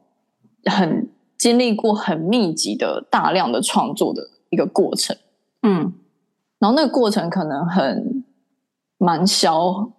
[0.64, 5.16] 很经历过很密集的大量的创作的一个过程。
[5.62, 5.92] 嗯，
[6.58, 8.24] 然后那个过程可能很
[8.96, 9.92] 蛮消。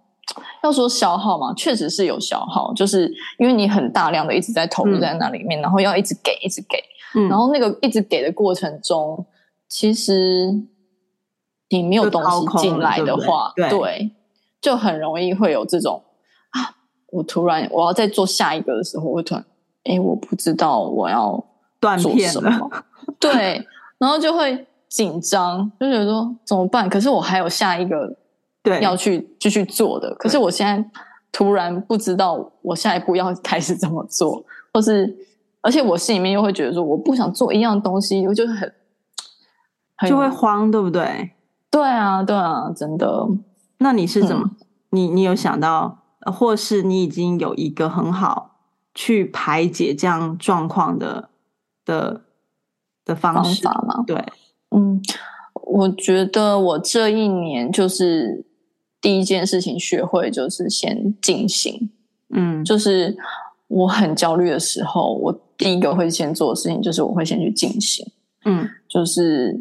[0.63, 6.77] 要说消耗嘛，确实是有消耗，就是因为你很大量的一直在投入在那里面，嗯、然后要一直给，一直给，
[7.15, 9.25] 嗯、然后那个一直给的过程中，
[9.69, 10.53] 其实
[11.69, 14.11] 你没有东西进来的话，对，对，对，
[14.61, 16.03] 就很容易会有这种
[16.49, 16.75] 啊，
[17.11, 19.45] 我突然我要再做下一个的时候，我会突然，
[19.85, 21.41] 哎，我不知道我要
[21.79, 22.69] 做什么，断片了，
[23.17, 23.65] 对，
[23.97, 26.89] 然后就会紧张，就觉得说怎么办？
[26.89, 28.13] 可是我还有下一个。
[28.61, 30.89] 对，要去继续做的，可是我现在
[31.31, 34.43] 突然不知道我下一步要开始怎么做，
[34.73, 35.17] 或是
[35.61, 38.73] 而且我心里面又会觉得说我不想做一样东西，我就很，
[39.95, 41.31] 很就会慌，对不对？
[41.71, 43.27] 对啊，对啊，真的。
[43.77, 44.43] 那你是怎么？
[44.43, 44.55] 嗯、
[44.89, 48.57] 你你有想到，或是你已经有一个很好
[48.93, 51.29] 去排解这样状况的
[51.85, 52.23] 的
[53.05, 54.03] 的方式方法吗？
[54.05, 54.25] 对，
[54.75, 55.01] 嗯，
[55.53, 58.48] 我觉得我这一年就是。
[59.01, 61.89] 第一件事情学会就是先静心，
[62.29, 63.15] 嗯，就是
[63.67, 68.05] 我很焦虑的时候，我第一个会先做的事情就是我会先去静心，
[68.45, 69.59] 嗯，就是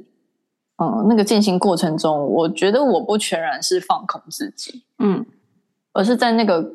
[0.79, 5.25] 嗯，那个静心过程中，我觉得我不全然是放空自己，嗯，
[5.93, 6.75] 而是在那个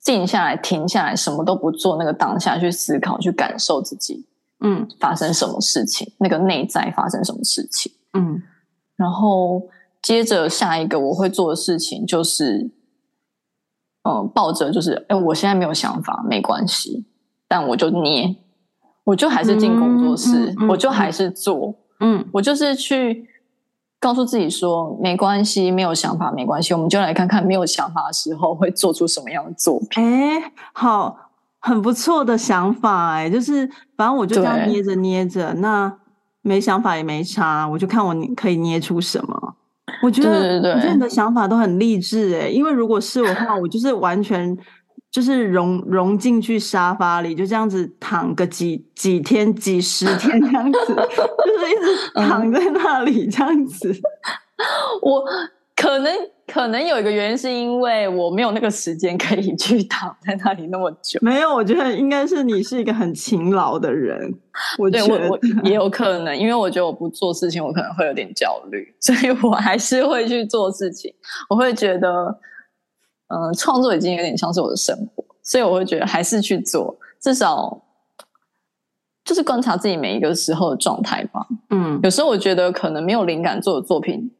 [0.00, 4.26] 静下来、停下来，什么都不做，那个当下去思考、去感受自己，
[4.60, 8.42] 嗯，发生什么事情，那个内在发生什么事情，嗯，
[8.96, 9.68] 然后
[10.06, 12.70] 接着下一个我会做的事情就是，
[14.08, 17.04] 嗯，抱着就是，哎，我现在没有想法，没关系，
[17.48, 18.36] 但我就捏，
[19.02, 23.28] 我就还是进工作室，嗯嗯嗯、我就还是做，嗯，我就是去。
[23.98, 30.04] 告诉自己说没关系，没有想法没关系，我们就来看看没有想法的时候会做出什么样的作品。
[30.04, 31.16] 哎，好，
[31.58, 35.92] 很不错的想法哎，就是反正我就这样捏着捏着，那
[36.42, 39.56] 没想法也没差，我就看我可以捏出什么。
[40.02, 44.56] 我觉得，对对对，我觉得你的想法都很励志哎，因为如果是我的话，我就是完全。
[45.08, 53.90] 就是融融进去沙发里，就这样子躺个几几天、几十天这样子，就是一直躺在那里这样子。
[55.00, 55.24] 我
[55.74, 56.12] 可能
[56.46, 61.18] 可能有一个原因，是因为我没有那个时间可以去躺在那里那么久。
[61.20, 64.32] 没有，我觉得应该是你是一个很勤劳的人。
[64.78, 71.12] 我觉得我我也有可能，因为我觉得我不做事情，我可能会有点焦虑， 所以我还是会去做事情。
[71.48, 72.40] 我会觉得。
[73.28, 77.82] 嗯，创作已经有点像是我的生活，所以我会觉得还是去做，至少
[79.24, 81.44] 就是观察自己每一个时候的状态吧。
[81.70, 84.30] 嗯，有时候我觉得可能没有灵感做的作品，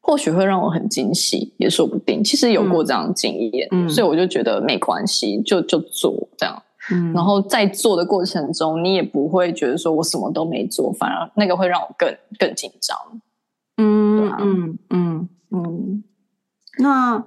[0.00, 2.22] 或许会让我很惊喜，也说不定。
[2.24, 6.62] 其实有过这样的经验，嗯，所以我就觉得没关系，就就做这样。
[6.92, 12.96] 嗯，然后在做的过程中，你也不会觉得说我什么都没做，反而那个会让我更更紧张。
[13.76, 16.04] 嗯，啊，嗯嗯嗯，
[16.78, 17.24] 那。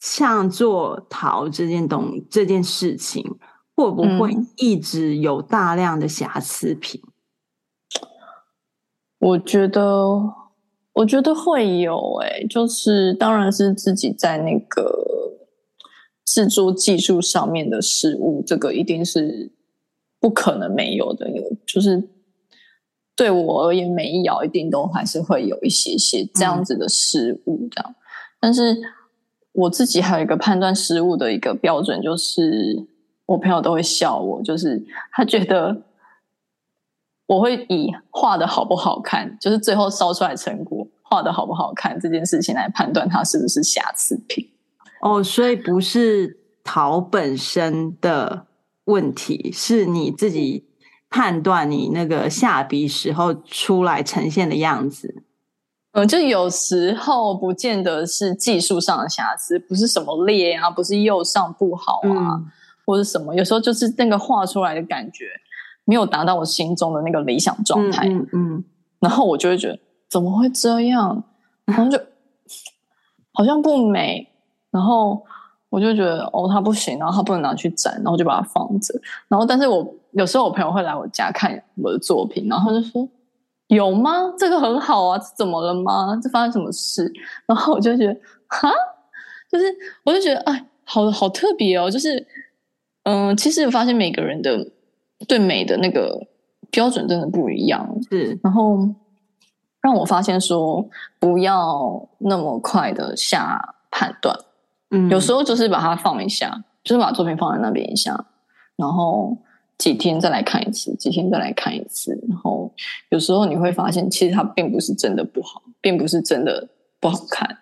[0.00, 3.24] 像做陶这件东这件事情，
[3.74, 7.00] 会不会一直有大量的瑕疵品？
[7.02, 7.08] 嗯、
[9.18, 9.80] 我觉得，
[10.94, 15.36] 我觉得会有诶、欸，就是当然是自己在那个
[16.24, 19.52] 制作技术上面的失误，这个一定是
[20.18, 21.30] 不可能没有的。
[21.30, 22.02] 有就是
[23.14, 27.94] 对我而言，每一摇一定都还是会有一些些这样子的失误，这样，嗯、
[28.40, 28.80] 但是。
[29.56, 32.84] 我自己还有一个判断失误的一个标准，就是
[33.24, 35.80] 我朋友都会笑我，就是他觉得
[37.26, 44.48] 我会以画的好不好看，就是最后烧出来成果画的好不好看这件事情来判断它是不是瑕疵品。
[45.00, 48.46] 哦，所以不是陶本身的
[48.84, 50.66] 问题，是你自己
[51.08, 55.22] 判断你那个下笔时候出来呈现的样子。
[55.92, 62.46] 嗯，就有时候不见得是技术上的瑕疵，不是什么裂啊，不是釉上不好啊，嗯、
[62.84, 63.32] 或者什么。
[63.34, 65.26] 有时候就是那个画出来的感觉
[65.84, 68.62] 没有达到我心中的那个理想状态，嗯，
[69.00, 71.22] 然后我就会觉得怎么会这样，
[71.64, 72.00] 然后就
[73.32, 74.26] 好像不美，
[74.70, 75.22] 然后
[75.68, 78.94] 我就觉得哦，它不行，然后它不能拿去展，然后就把它放着。
[79.28, 83.08] 然后，但是我有时候我朋友会来我家看我的作品，然后他就说。
[83.68, 84.10] 有吗？
[84.38, 86.14] 这个很好啊，这怎么了吗？
[86.22, 87.10] 这发生什么事？
[87.46, 88.14] 然后我就觉得，
[88.46, 88.70] 哈，
[89.50, 89.64] 就是
[90.04, 91.90] 我就觉得，哎，好好特别哦。
[91.90, 92.24] 就是，
[93.04, 94.70] 嗯、呃，其实我发现每个人的
[95.26, 96.26] 对美的那个
[96.70, 97.88] 标准真的不一样。
[98.10, 98.88] 是，然后
[99.80, 104.36] 让我发现说，不要那么快的下判断。
[104.90, 108.26] 嗯，有时候就是把它放一下，就是把作品放在那边一下，
[108.76, 109.36] 然后。
[109.76, 112.72] 几天再来看一次，几天再来看一次，然后
[113.08, 116.68] 有时候你会发现，其实它并不是真的不好，并不是真的
[117.00, 117.58] 不好看，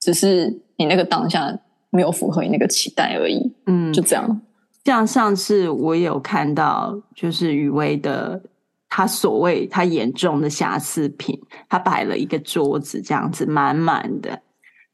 [0.00, 1.56] 只是你那个当下
[1.90, 3.52] 没有符合你那个期待而已。
[3.66, 4.40] 嗯，就这样。
[4.84, 8.42] 像上次我有看到，就是雨薇的
[8.88, 14.40] 他所谓他眼中的瑕疵品，他摆了一个桌子，这样子满满的，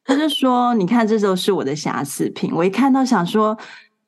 [0.05, 3.57] 他就说：“你看，这都是我的瑕疵品。”我一看到想说，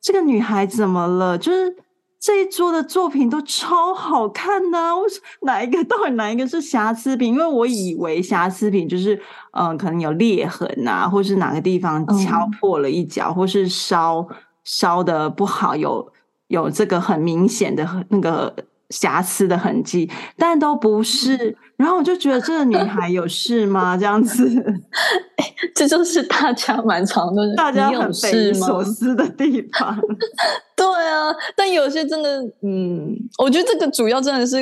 [0.00, 1.36] 这个女孩怎么了？
[1.38, 1.76] 就是。
[2.20, 7.32] 这一桌的作品都超好看的，我说哪一个到底哪一个是瑕疵品？
[7.32, 9.14] 因为我以为瑕疵品就是
[9.52, 14.26] 嗯、呃，可能有裂痕啊，或是哪个地方敲破了一角，嗯、或是烧
[14.68, 16.12] 烧的不好，有
[16.48, 18.54] 有这个很明显的那个。
[18.90, 21.54] 瑕疵的痕迹，但都不是。
[21.76, 23.94] 然后我就觉得这个女孩有事吗？
[23.98, 24.48] 这样子，
[25.36, 29.94] 欸、这就是大家蛮常的，大家很匪夷所思的地方。
[30.74, 34.56] 对啊，但有些真的，嗯，我觉得这个主要真的是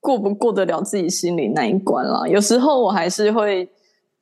[0.00, 2.26] 过不过得了自己心里那一关啦。
[2.26, 3.68] 有时候我还是会，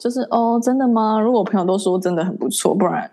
[0.00, 1.20] 就是哦，真的吗？
[1.20, 3.08] 如果我朋友都说真的很不错，不然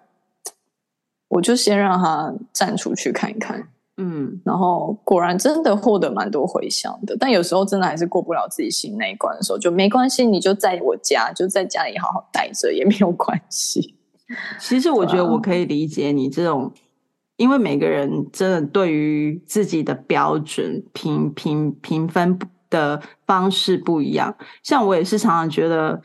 [1.39, 3.65] 我就先让他站出去看一看。
[3.95, 13.95] 嗯，然后果然真的获得蛮多回响的，但有时候真的还是过不了自己心那一关的时候，就没关系，你就在我家，就在家里好好待着也没有关系。
[14.59, 16.73] 其实我觉得我可以理解你这种，
[17.37, 22.37] 因为每个人真的对于自己的标准评评评分
[22.69, 24.35] 的方式不一样。
[24.61, 26.01] 像我也是常常觉得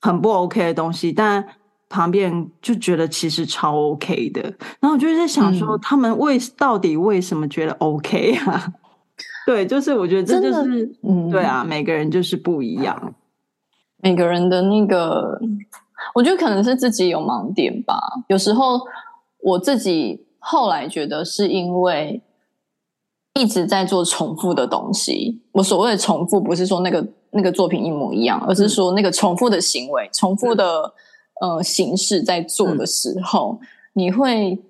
[0.00, 1.44] 很不 OK 的东西，但
[1.88, 4.42] 旁边人就觉得其实超 OK 的。
[4.80, 8.72] 然后我就在想说，他们为到底为什么觉得 OK 啊？
[9.46, 13.14] 对，就是我觉得这就是，嗯，对啊，每个人就是不一样，
[14.02, 15.40] 每个人的那个。
[16.14, 17.98] 我觉得可能是自己有盲点吧。
[18.28, 18.80] 有时候
[19.40, 22.22] 我自己后来觉得是因为
[23.34, 25.42] 一直在做重复的东西。
[25.50, 30.92] 我所谓的重复，不是说那个那个作品一模一样，而是说那个重复的行为、重复的
[31.40, 33.60] 呃形式在做的时候，
[33.92, 34.62] 你会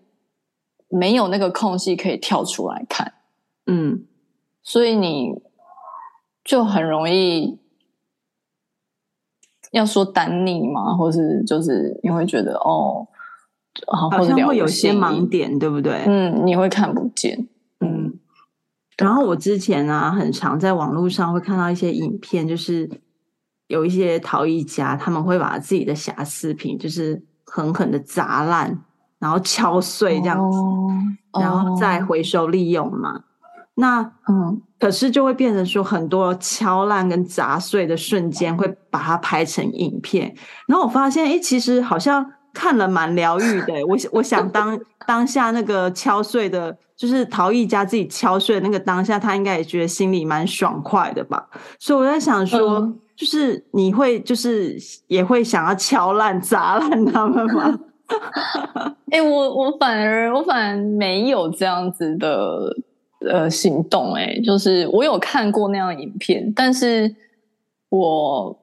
[0.89, 3.14] 没有那个空隙可以跳出来看。
[3.66, 4.05] 嗯，
[4.62, 5.41] 所以你
[6.45, 7.59] 就很容易。
[9.73, 10.97] 要说单逆嘛？
[10.97, 13.07] 或是就是你会觉得哦，
[13.89, 16.05] 好像会有些盲点，对不对？
[16.07, 17.47] 嗯，你会看不见。
[17.81, 18.19] 嗯，
[18.97, 22.89] 然后我之前啊，很常在网络上会看到一些影片，就是
[23.69, 28.77] 有一些陶艺家，他们会把自己的瑕疵品，就是狠狠的砸烂，
[29.19, 33.21] 然后敲碎这样子，哦、然后再回收利用嘛。
[33.75, 40.35] 那嗯，可是就会变成说很多敲烂跟砸碎的瞬间，会把它拍成影片。
[40.66, 43.75] 然后我发现，哎，其实好像看了蛮疗愈的。
[43.87, 51.49] 我我想当当下那个敲碎的，就是陶艺家自己敲碎的那个当下，他应该也觉得心里蛮爽快的吧。
[51.78, 54.76] 所以我在想说，就是你会就是
[55.07, 57.78] 也会想要敲烂砸烂他们吗？
[59.11, 62.76] 哎，我我反而我反而没有这样子的。
[63.20, 67.12] 呃，行动哎、欸，就是我有看过那样影片，但是
[67.88, 68.57] 我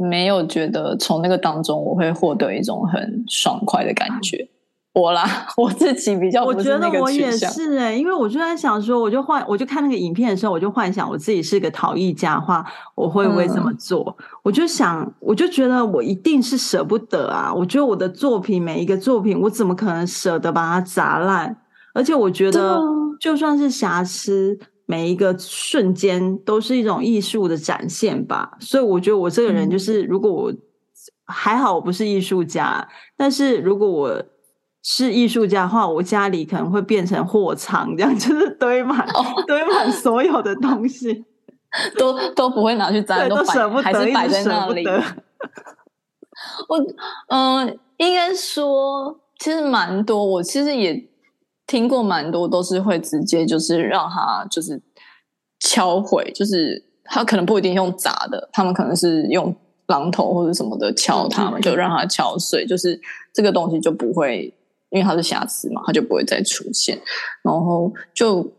[0.00, 4.48] 没有觉得从那个当中我会获得一种很爽快的感觉。
[4.98, 5.24] 我啦，
[5.56, 14.16] 我自己比较，我觉得我也是哎、欸，因为我就在想说，我就幻，我就看那个影片的时候，我就幻想我自己是个陶艺家的话，我会不会这么做？
[14.18, 17.52] 嗯、我就想，我就觉得我一定是舍不得啊！
[17.54, 21.56] 我觉得我的作品每一个作品，我怎么可能舍得把它砸烂？
[21.94, 22.80] 而且我觉得，
[23.20, 28.52] 就算是瑕疵，每一个瞬间都是一种艺术的展现吧。
[28.60, 30.52] 所以我觉得我这个人就是，如果我
[31.26, 32.86] 还好，我不是艺术家，
[33.16, 34.22] 但是如果我
[34.82, 41.24] 是艺术家的话，我家里可能会变成货仓，这样就是堆满、哦、 堆满所有的东西，
[41.98, 44.84] 都都不会拿去砸，都舍不得，还是摆在那里。
[46.68, 46.78] 我
[47.28, 51.08] 嗯、呃，应该说，其实蛮多，我其实也。
[51.70, 54.80] 听过蛮多都是会直接就是让他就是
[55.60, 59.54] 敲毁，就是他可能不一定用砸的，他们可能是用
[59.88, 62.98] 榔头或者什么的敲他们，就让他敲碎，就是
[63.34, 64.50] 这个东西就不会，
[64.90, 67.00] 因为它是瑕疵嘛，它就不会再出现。
[67.42, 68.52] 然后就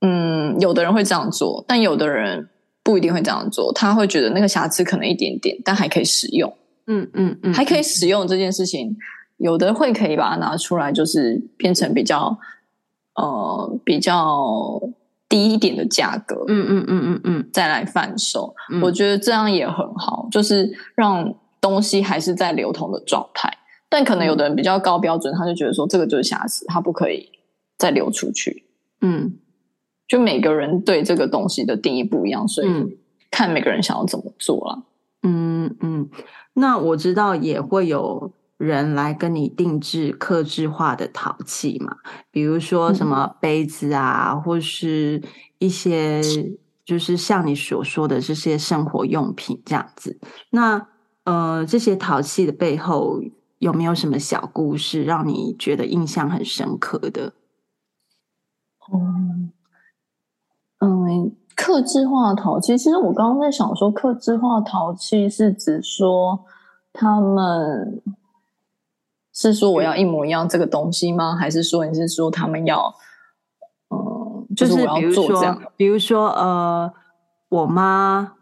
[0.00, 2.48] 嗯，有的人会这样做，但有的人
[2.82, 6.52] 不一定会这样做，他会觉得那个瑕疵可能一点点，但还可以使用。
[6.86, 8.96] 嗯嗯嗯，还可以使用这件事情。
[9.36, 12.38] 有的会可以把它拿出来，就是变成比较
[13.14, 14.78] 呃比较
[15.30, 18.54] 低一点的价格，嗯嗯嗯嗯嗯，再来贩售。
[18.70, 23.50] 嗯、我觉得这样也很好，就是让东西还是在流通的状态。
[23.90, 27.28] 但可能有的人比较高标准，他就觉得说这个就是瑕疵，他不可以
[27.76, 28.64] 再流出去。
[29.02, 29.34] 嗯，
[30.08, 32.98] 就每个人对这个东西的定义不一样，所以
[33.30, 34.82] 看每个人想要怎么做了。
[35.24, 36.08] 嗯嗯，
[36.54, 38.32] 那我知道也会有。
[38.60, 41.96] 人来跟你定制客制化的陶器嘛，
[42.30, 45.22] 比如说什么杯子啊，嗯、或是
[45.58, 46.20] 一些
[46.84, 50.20] 就是像你所说的这些生活用品这样子。
[50.50, 50.88] 那
[51.24, 53.22] 呃，这些陶器的背后
[53.60, 57.32] 有没有什么小故事，让你觉得印象很深刻的？
[58.92, 59.52] 嗯
[60.80, 66.44] 嗯，克制化陶器，其实我刚刚在想说，克制化陶器是指说
[66.92, 68.02] 他们。
[69.32, 71.34] 是说我要一模一样这个东西吗？
[71.34, 72.92] 还是说你是说他们要，
[73.88, 75.62] 嗯，就是我要做这样？
[75.76, 76.92] 比如说，呃，
[77.48, 78.34] 我妈，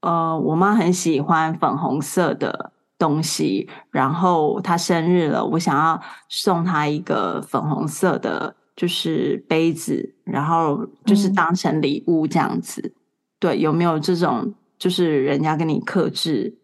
[0.00, 12.80] 呃，我妈很喜欢粉红色的东西，然后他生日了，我想要送他一个粉红色的，就是杯子，然后就是当成礼物这样子。
[12.82, 12.94] 嗯、
[13.38, 16.56] 对，有没有这种，就是人家跟你克制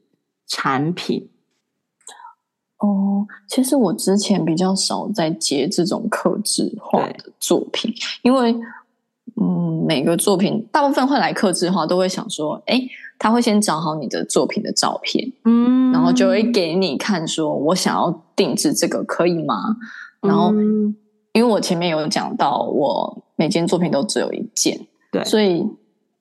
[0.46, 1.28] 产品？
[2.78, 8.52] 哦，其实我之前比较少在接这种克制化的作品，因为
[9.40, 12.80] 嗯，每个作品大部分会来克制化，都会想说，哎，
[13.18, 19.76] 他会先找好你的作品的照片，嗯，然后就会给你看，说我想要定制这个可以吗？
[20.20, 20.52] 然后，
[21.32, 25.66] 因为我前面有讲到，我每件作品都只有一件，对，所以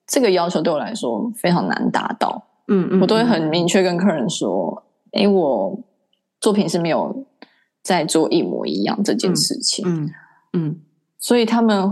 [0.06, 2.48] 这个要求对我来说非常难达到。
[2.68, 5.78] 嗯嗯，我都会很明确跟客人说，诶，我
[6.40, 7.26] 作品是没有
[7.82, 9.84] 在做一模一样这件事情。
[9.86, 10.10] 嗯
[10.52, 10.80] 嗯，
[11.18, 11.90] 所以他们，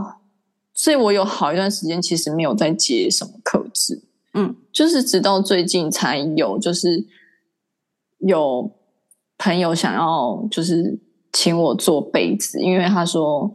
[0.73, 4.03] 所以我有好一段时间其实没有在接什么客制。
[4.35, 7.05] 嗯，就是直到最近才有，就是
[8.19, 8.71] 有
[9.39, 10.99] 朋友想要就是
[11.33, 13.55] 请我做被子，因为他说，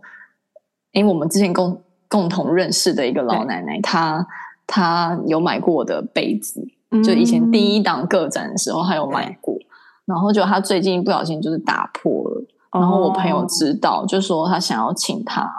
[0.92, 4.26] 因为我们之前共共同认识的一个老奶奶，她
[4.68, 6.66] 她有买过我的被子，
[7.04, 9.58] 就以前第一档个展的时候，她有买过，
[10.06, 15.50] 然后就她最近不小心就是打破了，然后我朋友知道，就说他想要请她，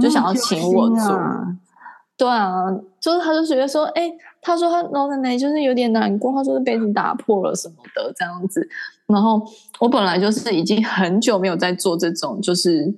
[0.00, 1.18] 就想要请我做。
[2.18, 2.64] 对啊，
[3.00, 8.68] 就是他就觉得说，哎、欸，他说他老奶奶就是有点难过，他说是杯子打破了什么的这样子。
[9.06, 9.40] 然后
[9.78, 12.92] 我本来就是已经很久没有在做这种就是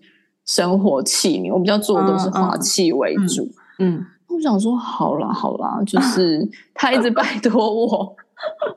[0.46, 3.44] 生活器皿，我比较做的都是花器为主。
[3.78, 8.16] 嗯，嗯嗯我想说好啦好啦，就是 他一直拜托我，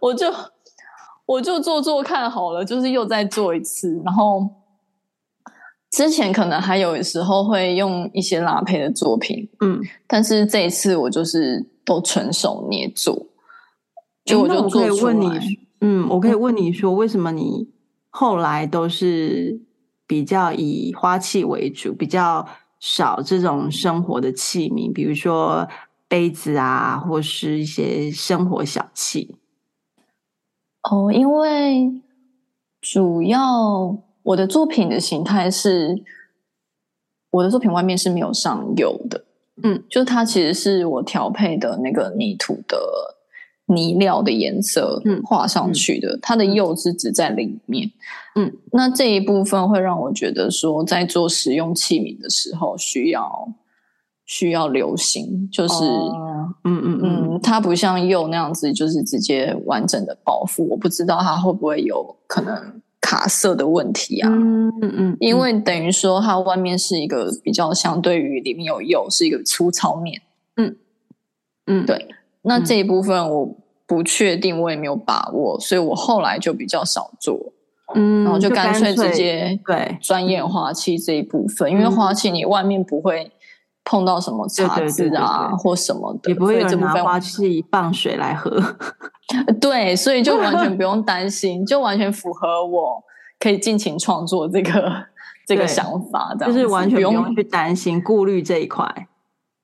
[0.01, 0.27] 我就
[1.25, 4.45] 我就做做看好了，就是又再做一次，然后。
[5.93, 13.13] 之前可能还有时候会用一些拉胚的作品，嗯，但是这一次我就是都纯手捏做，
[14.25, 15.13] 就我就做出来。
[15.13, 17.69] 你嗯，我可以问你说，为什么你
[18.09, 19.61] 后来都是
[20.07, 22.43] 比较以花器为主，比较
[22.79, 25.67] 少这种生活的器皿，比如说
[26.07, 29.35] 杯子啊，或是一些生活小器？
[30.89, 32.01] 哦，因为
[32.81, 33.95] 主要。
[34.23, 36.01] 我的作品的形态是，
[37.31, 39.23] 我的作品外面是没有上釉的，
[39.63, 42.77] 嗯，就是它其实是我调配的那个泥土的
[43.65, 47.91] 泥料的颜色，嗯，画上去的，嗯、它的釉是只在里面，
[48.35, 53.53] 嗯，那这一部分会让我觉得说，在做使用器皿的时候需要
[54.25, 62.81] 需要留心，就是，哦、嗯嗯嗯，它不像釉那样子，就是直接完整的包覆，我不知道它会不会有可能。
[63.03, 70.21] 卡色的问题啊，嗯嗯嗯，因为等于说它外面是一个比较相对于里面有釉，是一个粗糙面，
[70.55, 70.77] 嗯
[71.67, 72.07] 嗯，对。
[72.43, 77.37] 那这一部分我不确定，我也没有把握，所以我后来就比较少做，
[77.93, 79.97] 嗯，然后就干脆直接对。
[80.01, 83.29] 专业花器这一部分，因为花器你外面不会
[83.85, 88.61] 碰到什么茶渍啊或什么的，也不会有人拿花器傍水来喝。
[89.59, 93.03] 对，所以就完全 不用担心，就完全符合我
[93.39, 94.91] 可以尽情创作这个
[95.45, 99.07] 这个想法，这样就是完全不用去担心顾虑这一块。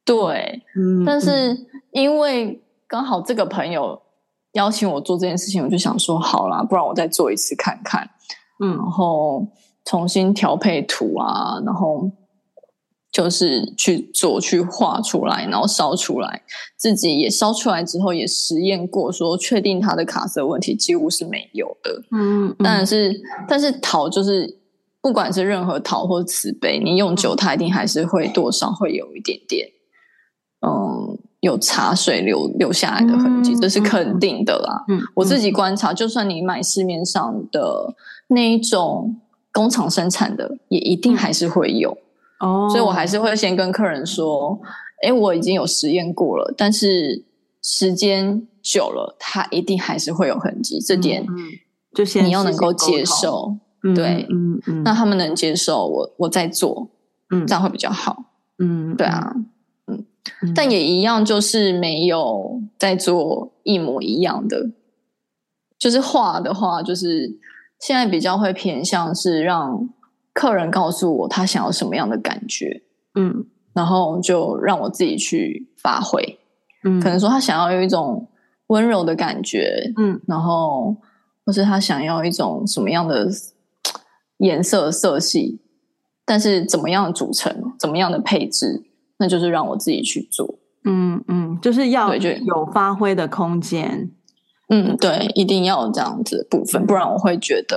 [0.03, 1.55] 对，嗯，但是
[1.91, 4.01] 因为刚好这个朋友
[4.53, 8.09] 邀请我做这件事情，我就想说好啦，不然我再做一次看看，
[8.59, 9.47] 嗯，然后
[9.85, 12.09] 重新调配图啊，然后。
[13.11, 16.43] 就是去做、去画出来，然后烧出来，
[16.77, 22.03] 自己也烧出来之后也实验过，说确定它的卡色问题几乎是没有的。
[22.11, 24.59] 嗯，但是但是陶就是
[25.01, 29.67] 不管是任何陶或瓷杯，你用久它一定还是会多少会有一点点，
[30.67, 34.85] 嗯，有茶水流流下来的痕迹，这是肯定的啦。
[34.87, 37.95] 嗯，我自己观察，就算你买市面上的
[38.27, 39.19] 那一种
[39.51, 41.97] 工厂生产的，也一定还是会有。
[42.39, 42.69] 哦，oh.
[42.71, 44.59] 所以我还是会先跟客人说，
[45.03, 47.23] 哎，我已经有实验过了，但是
[47.61, 51.25] 时间久了，它一定还是会有痕迹，这点
[51.93, 53.57] 就先你要能够接受，
[53.95, 56.89] 对，嗯嗯，那他们能接受，我我再做，
[57.31, 58.25] 嗯，这样会比较好，
[58.59, 59.33] 嗯，对啊，
[59.87, 60.05] 嗯，
[60.55, 64.69] 但也一样，就是没有在做一模一样的，
[65.77, 67.37] 就是画的话，就是
[67.81, 69.89] 现在比较会偏向是让。
[70.39, 72.81] 客人告诉我他想要什么样的感觉，
[73.15, 76.39] 嗯，然后就让我自己去发挥，
[76.85, 78.25] 嗯，可能说他想要有一种
[78.67, 80.95] 温柔的感觉，嗯，然后
[81.45, 83.27] 或是他想要一种什么样的
[84.37, 85.59] 颜色色系，
[86.23, 88.85] 但是怎么样的组成，怎么样的配置，
[89.17, 94.09] 那就是让我自己去做，嗯嗯，就是要有发挥的空间，
[94.69, 97.75] 嗯，对，一定要有这样子的部分，不然我会觉得。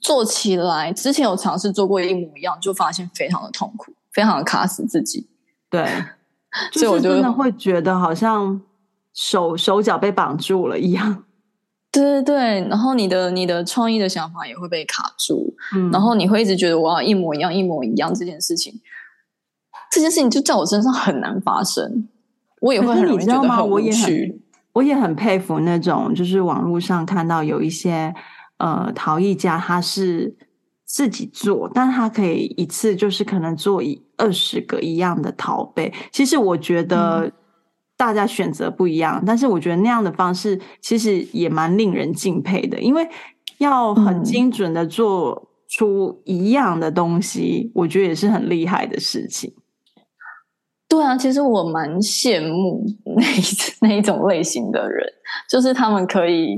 [0.00, 5.26] 做起来之前有尝试做过一模一样，就发现非常的痛苦，非常的卡死自己。
[5.70, 5.86] 对，
[6.72, 8.60] 所以我就真的会觉得好像
[9.14, 11.24] 手手脚被绑住了一样。
[11.90, 18.78] 对对对，然后你的你的创意的想法也会被卡住，嗯，然后你会一直觉得我要一模一样，一模一样这件事情，
[19.90, 22.06] 这件事情就在我身上很难发生。
[22.60, 24.42] 我也会很容易觉得很无趣。
[24.74, 28.14] 我也很佩服那种，就是网络上看到有一些
[28.58, 30.36] 呃陶艺家，他是
[30.84, 35.92] 自己做，但他可以一次就是可能做一二十个一样的陶杯。
[36.12, 37.32] 其实我觉得
[37.96, 43.08] 大家选择不一样，嗯、但是我觉得那样的方式其实也蛮令人敬佩的，因为
[43.58, 49.52] 要很精准的做出一样的东西，嗯、我觉得也是很厉害的事情。
[50.88, 52.82] 对啊，其实我蛮羡慕
[53.14, 53.42] 那一
[53.82, 55.06] 那一种类型的人，
[55.50, 56.54] 就是他们可以，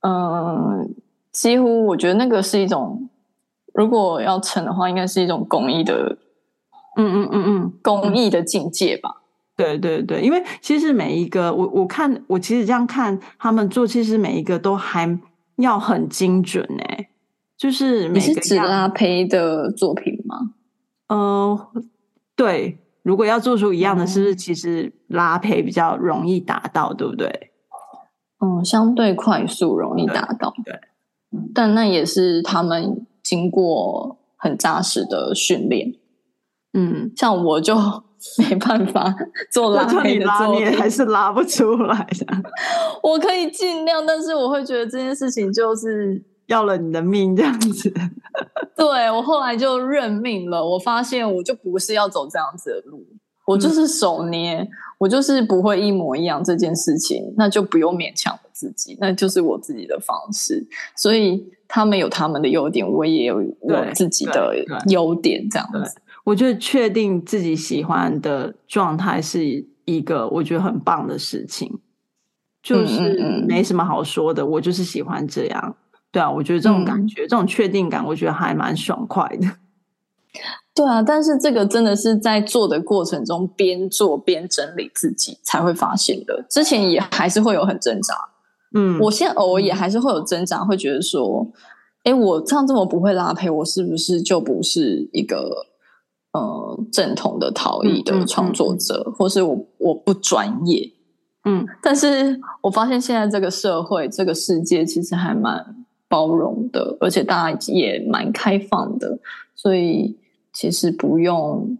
[0.00, 0.88] 嗯、呃，
[1.36, 3.10] 几乎我觉得那个是一种，
[3.74, 6.16] 如果要成的话，应该是一种公益的，
[6.96, 9.10] 嗯嗯嗯嗯，公益的境界吧。
[9.54, 15.18] 对对对，因为其实每一个我我看我其实这样看他们做，其实每一个都还
[15.56, 17.08] 要很精准哎，
[17.58, 20.52] 就是每是指拉胚的作品吗？
[21.08, 21.68] 嗯、呃，
[22.34, 22.78] 对。
[23.02, 27.52] 如果要做出一样的，是不是其实拉胚比较容易达到，对不对？
[28.40, 30.52] 嗯，相对快速，容易达到。
[30.64, 30.80] 对，对，
[31.54, 35.92] 但那也是他们经过很扎实的训练。
[36.72, 37.74] 嗯，像我就
[38.48, 39.14] 没办法
[39.52, 42.26] 做拉坯的作品，还是拉不出来的。
[43.02, 46.24] 我可以尽量，但是我会觉得这件事情就是。
[46.46, 47.92] 要了你的命这样子，
[48.76, 50.64] 对，我后来就认命了。
[50.64, 53.04] 我发现我就不是要走这样子的路，
[53.46, 54.68] 我就是手捏，嗯、
[54.98, 60.62] 我就是不会一模一样这件事情，那就不用勉强我自己，那就是我自己的方式。
[60.96, 64.54] 所以他们有他们的优点，我也有我自己的
[64.88, 66.02] 优点，这样子。
[66.24, 71.72] 我觉得确定自己喜欢的状态是一个我觉得很棒的事情，
[72.64, 75.76] 就是没什么好说的，嗯嗯嗯，我就是喜欢这样。
[76.10, 79.46] 对啊，我觉得这种感觉，嗯、这种确定感，我觉得还蛮爽快的。
[80.76, 86.44] 对啊，但是这个真的是在做的过程中，边做边整理自己才会发现的。
[86.50, 88.14] 之前也还是会有很挣扎，
[88.74, 91.50] 嗯，我现在偶尔也还是会有挣扎，会觉得说，
[92.04, 95.66] 哎，我这样这么不会拉胚，我是不是就不是一个
[96.32, 100.92] 呃正统的陶艺的创作者，嗯嗯嗯、或是我我不专业？
[101.46, 105.84] 嗯，但是我发现现在这个社会，这个世界其实还蛮。
[106.08, 109.18] 包容的，而且大家也蛮开放的，
[109.56, 110.16] 所以
[110.56, 111.76] 其实不用，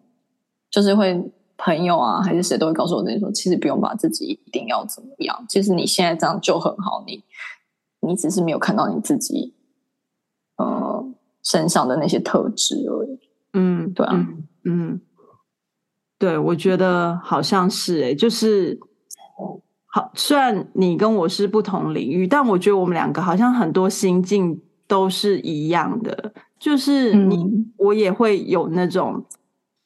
[0.70, 1.18] 就是会
[1.57, 7.24] 朋友啊，还是谁都会告诉我那说，其实不用把自己一定要怎么样，其实你现在这样就很好，你
[8.01, 9.55] 你只是没有看到你自己
[10.59, 11.03] 呃
[11.43, 13.18] 身上的那些特质而已。
[13.55, 15.01] 嗯，对啊，嗯，嗯，
[16.18, 18.79] 对，我觉得好像是诶，就是。
[19.89, 26.35] 好，虽然你跟我是不同领域，但我觉得我们两个好像很多心境都是一样的。
[26.59, 29.24] 就是你，嗯、我也会有那种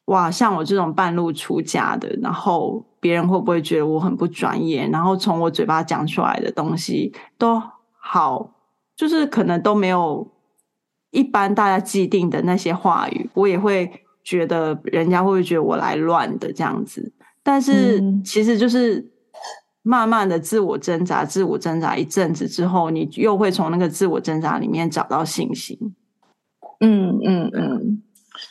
[0.07, 4.89] 哇，像我这种半路出家的，然后别人会不会觉得我很不专业？
[4.89, 7.61] 然后从我嘴巴讲出来的东西都
[7.99, 8.51] 好，
[8.97, 10.27] 就是可能都没有
[11.11, 13.91] 一般大家既定的那些话语，我也会
[14.23, 17.13] 觉得人家会不会觉得我来乱的这样子？
[17.43, 19.11] 但是其实就是。
[19.83, 25.75] 慢慢的自我挣扎，自我挣扎一阵子之后，你又会从那个自我挣扎里面找到信心。
[26.81, 28.03] 嗯嗯嗯，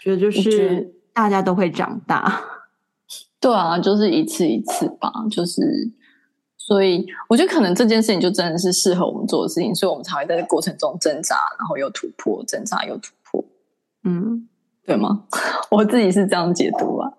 [0.01, 2.41] 觉得就是大家都会长大。
[3.41, 5.61] 对啊，就是一次一次吧，就是
[6.57, 13.43] 所以我觉得可能这件事情就真的是适合我们做的事情，所以我们才会在这过程中挣扎，然后又突破，挣扎又突破。
[14.03, 14.47] 嗯，
[14.85, 15.23] 对吗？
[15.71, 17.11] 我自己是这样解读啊。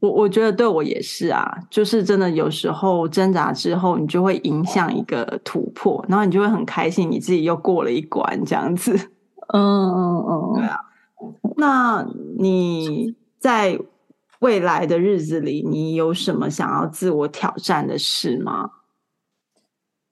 [0.00, 8.98] 我我觉得对我也是啊，就是真的有时候挣扎之后，你就会影响一个突破，然后你就会很开心，你自己又过了一关这样子。
[9.48, 10.80] 嗯嗯嗯，对啊。
[11.56, 12.06] 那
[12.38, 13.78] 你在
[14.40, 18.70] 未来的日子里，你有什么想要自我挑战的事吗？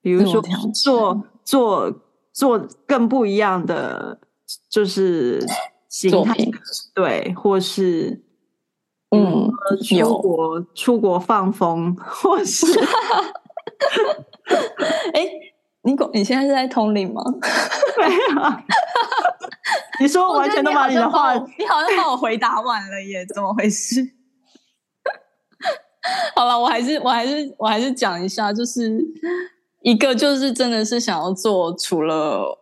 [0.01, 0.41] 比如说
[0.73, 1.93] 做做
[2.33, 4.19] 做更不一样的，
[4.69, 5.43] 就是
[5.89, 6.35] 形态，
[6.93, 8.21] 对，或是。
[9.11, 9.49] 嗯，
[9.87, 12.65] 出国出国放风，或是，
[15.13, 15.54] 哎、欸，
[15.85, 17.23] 你你现在是在通灵吗？
[17.97, 18.53] 没有，
[20.01, 24.03] 你说我完全都把你的话，你好像帮我回答完了耶，怎么回事？
[26.35, 28.99] 好了，我还是我还是我还是讲一下，就是
[29.81, 32.59] 一个就是真的是想要做除了，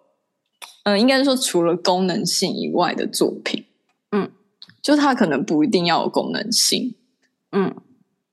[0.83, 3.65] 嗯、呃，应该说除了功能性以外的作品。
[4.11, 4.29] 嗯
[4.81, 6.93] 就它可能不一定要有功能性，
[7.53, 7.73] 嗯，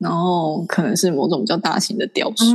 [0.00, 2.46] 然后可能是某种比较大型的雕塑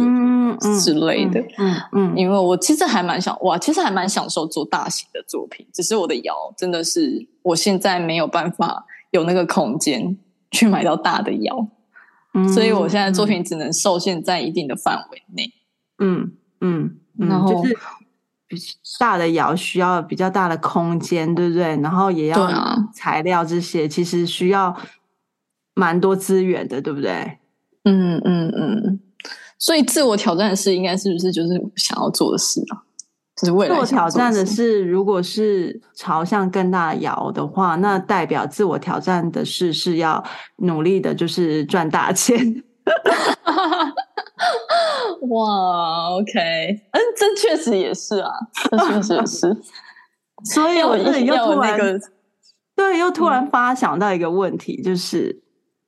[0.81, 10.17] 之类的，嗯嗯，因为我其实还蛮想，哇，其实还蛮享受做大型的作品，只是我的窑真的是我现在没有办法有那个空间
[10.49, 11.67] 去买到大的窑，
[12.33, 15.53] 嗯，所以我现在作品只能受限在一定的范围内，
[15.99, 16.31] 嗯
[16.61, 17.77] 嗯，嗯，然后就是
[18.47, 18.57] 比
[18.99, 21.75] 大的窑需要比较大的空间，对不对？
[21.77, 22.49] 然后也要
[22.93, 24.75] 材料这些，其实需要
[25.75, 27.37] 蛮多资源的，对不对？
[27.83, 28.99] 嗯嗯嗯。
[29.59, 32.81] 所以自我挑战的事，应该是不是就是想要做的事啊？
[33.35, 40.23] 就是未来自我挑战的事，如果是朝向更大的窑的话，那代表自我挑战的事是要
[40.57, 42.63] 努力的，就是赚大钱。
[45.29, 46.31] 哇，OK，
[46.91, 48.31] 嗯，这确实也是啊，
[48.69, 49.57] 这确实也是。
[50.45, 51.99] 所以我这里又突然，那个、
[52.75, 55.41] 对，又突然发想到一个问题，就是，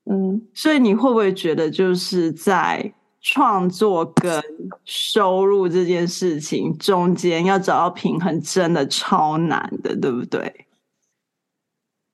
[0.09, 4.41] 嗯，所以你会不会觉得，就是在创作跟
[4.85, 10.65] 收入这件事情中间要找到平衡，真的超难的，对不对？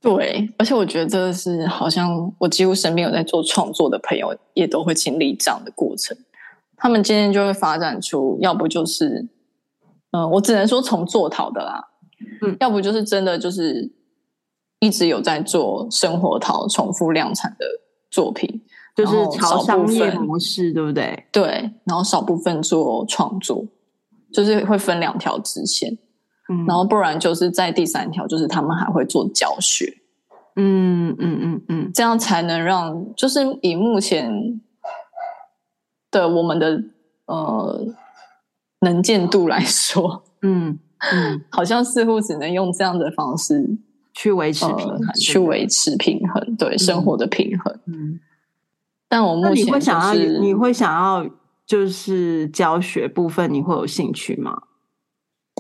[0.02, 6.18] 对，而且我觉得这是好像我几乎身边有在做创作的朋友，也都会经历这样的过程。
[6.76, 9.26] 他们今天就会发展出，要不就是，
[10.12, 11.88] 嗯、呃，我只能说从做陶的啦，
[12.42, 13.90] 嗯，要不就是真的就是
[14.80, 17.66] 一直有在做生活淘重复量产的
[18.14, 18.62] 作品，
[18.96, 21.26] 就是朝商业模式，对不对？
[21.32, 23.66] 对，然后少部分做创作，
[24.32, 25.98] 就是会分两条支线。
[26.48, 29.98] 嗯，然后不然就是在第三条，就是他们还会做教学，
[30.56, 34.62] 嗯嗯嗯嗯，这样才能让，就是以目前
[36.12, 36.84] 的我们的
[37.26, 37.88] 呃
[38.82, 40.78] 能见度来说，嗯
[41.12, 43.78] 嗯， 好像似乎只能用这样的方式
[44.14, 47.80] 去维持平衡，呃、去维持平衡，对、嗯、生活的平衡。
[47.88, 48.20] 嗯，
[49.08, 51.30] 但我目前、就是、你会想要，你会想要
[51.66, 54.64] 就是教学部分，你会有兴趣吗？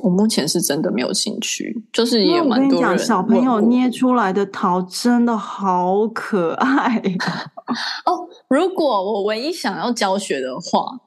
[0.01, 2.89] 我目前是真的没有兴趣，就是也有蛮多人。
[2.89, 7.01] 我跟你讲，小朋友捏出来的桃真的好可爱
[8.05, 8.27] 哦。
[8.49, 10.99] 如果我唯一想要教学的话，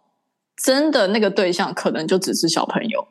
[0.57, 3.07] 真的那个对象可能就只是小朋友。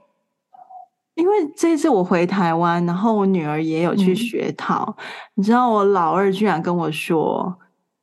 [1.15, 5.03] 因为这次我回台湾，然后我女儿也有去学陶，嗯、
[5.35, 7.57] 你知道，我老二居然跟我说。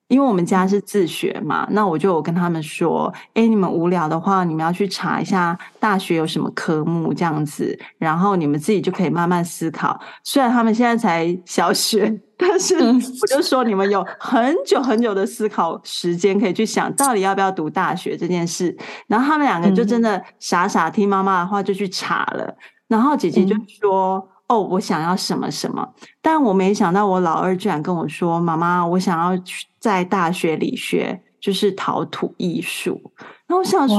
[0.09, 9.99] 因为我们家是自学嘛，那我就有跟他们说，哎，你们无聊的话，你们要去查一下大学有什么科目这样子，然后你们自己就可以慢慢思考。
[10.23, 18.77] 虽然他们现在才小学，但是我就说你们有很久很久的思考时间，可以去想到底要不要读大学这件事。
[19.07, 22.55] 然后他们两个就真的傻傻听妈妈的话，就去查了。
[22.93, 24.29] 然后姐姐就说。
[24.49, 25.89] 哦，我想要什么什么，
[26.21, 29.43] 但我没想到我老二居然跟我说：“妈妈，我想要
[29.79, 33.01] 在大学里学就是陶土艺术。”
[33.49, 33.97] 然后我想说：“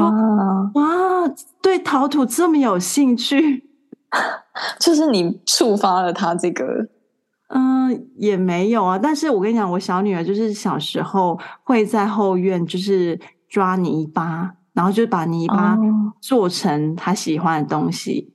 [0.76, 0.84] 哇，
[1.26, 3.68] 哇，对陶土这么有兴趣，
[4.80, 6.88] 就是你触发了他这个。”
[7.50, 9.00] 嗯，也没有啊。
[9.02, 13.20] 但是我跟你讲，我小女儿就是小时候会在后院就是
[13.50, 15.76] 抓泥巴，然后就把泥巴
[16.22, 18.33] 做成她喜欢的东西。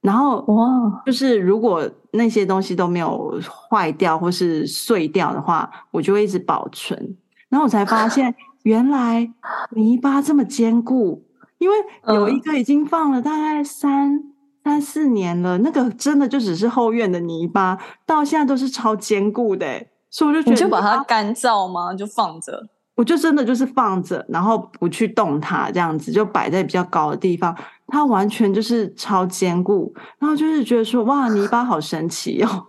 [0.00, 3.38] 然后哇，就是如果那些东西都没有
[3.70, 7.16] 坏掉或是碎掉的话，我就会一直保存。
[7.48, 8.34] 然后我才发现，
[8.64, 9.30] 原来
[9.70, 11.22] 泥巴这么坚固，
[11.58, 11.76] 因为
[12.06, 14.24] 有一个已经放了大概三、嗯、
[14.64, 19.66] 三四年了，那个真的就只是后院的泥巴，到现在都是超坚固的。
[20.08, 21.92] 所以我就觉得，你就把它干燥吗？
[21.94, 22.68] 就放着。
[22.96, 27.56] 我就真的就是放着，然后不去动它，这样子就摆在比较高的地方，
[27.90, 29.92] 它完全就是超坚固。
[30.18, 32.68] 然后就是觉得说，哇，泥巴好神奇哦。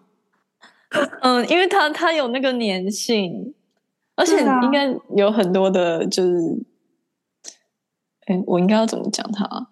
[1.22, 3.54] 嗯，因为它它有那个粘性，
[4.16, 6.66] 而且应该有很多的，就是，
[8.26, 9.68] 哎、啊，我应该要怎么讲它？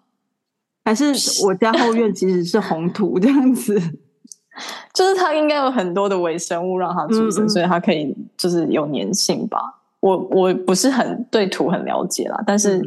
[0.82, 1.12] 还是
[1.44, 3.78] 我家后院其实是红土这样子？
[4.94, 9.58] 就是它应该有很多的微生物让它出生，嗯嗯，所以它可以就是有粘性吧。
[10.00, 12.82] 我我不是很对土很了解啦，但是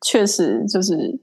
[0.00, 1.18] 确实就是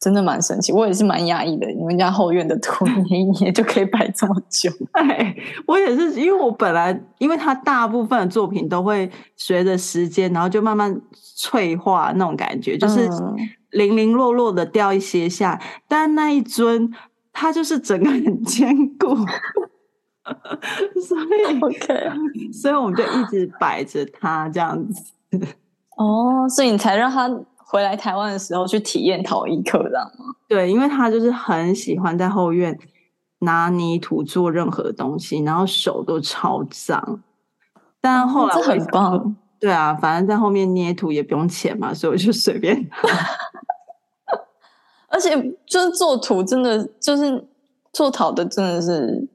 [0.00, 0.72] 真的蛮神奇。
[0.72, 4.70] 我也是蛮压抑的，你们家后院的土捏一捏就可以摆这么久。
[4.92, 5.34] 哎，
[5.66, 11.00] 我也是，因为我本来因为他大部分的作品都会随着时间，然后就慢慢
[11.36, 13.08] 脆化那种感觉，就是
[13.70, 16.92] 零零落落的掉一些下，但那一尊
[17.32, 19.16] 它就是整个很坚固。
[21.08, 22.10] 所以，OK，
[22.52, 25.02] 所以我们就一直摆着它这样子。
[25.96, 27.28] 哦，所以你才让他
[27.70, 30.34] 回来台湾的时候去体验陶艺课，这样吗？
[30.48, 32.76] 对，因为他就是很喜欢在后院
[33.40, 37.22] 拿泥土做任何东西，然后手都超脏。
[38.00, 42.88] 但后来、哦、很棒，对啊，反正在后面捏土也不用钱嘛，所以我就随便。
[45.08, 45.30] 而且
[45.66, 47.46] 就是做土，真的就是
[47.92, 49.28] 做陶的，真的是。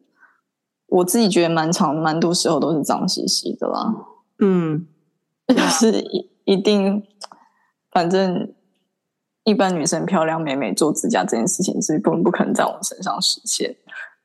[0.88, 3.96] 我自己觉得蛮长，蛮多时候都是脏兮兮的啦。
[4.38, 4.86] 嗯，
[5.50, 7.04] 就是一一定，
[7.94, 8.54] 反正
[9.44, 13.76] 一般女生漂亮美美做指甲这件事情是根本不可能在我们身上实现。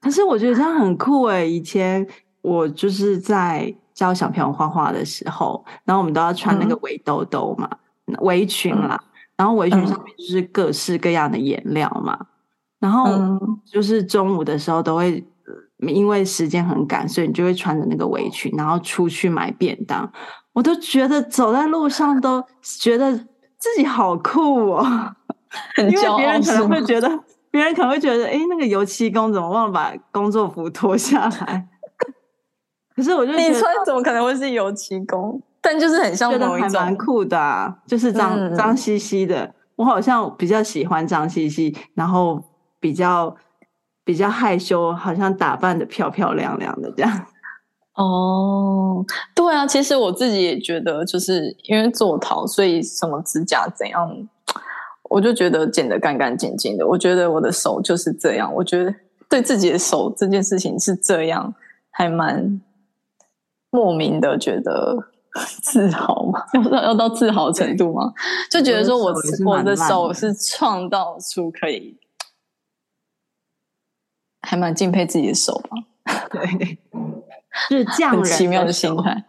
[0.01, 2.07] 可是我觉得这样很酷诶，以前
[2.43, 7.69] 我就是在教小朋友画画的时候，然后我们都要穿那个围兜兜嘛，
[8.07, 12.19] 嗯、围裙啦，嗯、然后围裙上面就是各式各样的颜料嘛，
[12.79, 13.07] 然后
[13.64, 15.25] 就是中午的时候都会。
[15.87, 20.12] 因为时间很赶，所以你就会穿着那个围裙，然后出去买便当。
[20.53, 22.45] 我都觉得走在路上都
[22.81, 23.16] 觉得
[23.59, 25.15] 自己好酷哦，
[25.79, 27.09] 因为别人可能会觉得，
[27.51, 31.67] 别人可能会觉得，哎，那个油漆工怎么忘了把工作服脱下来？
[32.95, 35.41] 可是我就觉得，你穿怎么可能会是油漆工？
[35.61, 39.55] 但就是很像某一种，还蛮酷的啊，就是脏、嗯、脏兮兮的。
[39.77, 42.43] 我好像比较喜欢脏兮兮，然后
[42.81, 43.37] 比较。
[44.05, 47.27] 比较害羞，好像打扮的漂漂亮亮的这样。
[47.99, 54.28] 哦，对啊，其实我自己也觉得，就是因为做陶，所以什么指甲怎样，
[55.11, 56.86] 我就觉得剪得干干净净的。
[56.86, 58.94] 我觉得我的手就是这样，我觉得
[59.28, 61.53] 对自己的手这件事情是这样，
[61.90, 62.61] 还蛮
[63.70, 64.96] 莫名的觉得
[65.61, 68.12] 自豪嘛，要到要到自豪程度吗？
[68.49, 69.12] 就觉得说我
[69.44, 71.99] 我，我的手是创造出可以。
[74.42, 75.76] 还蛮敬佩自己的手吧，
[76.30, 76.78] 对，
[77.69, 79.25] 是匠人奇妙的心态。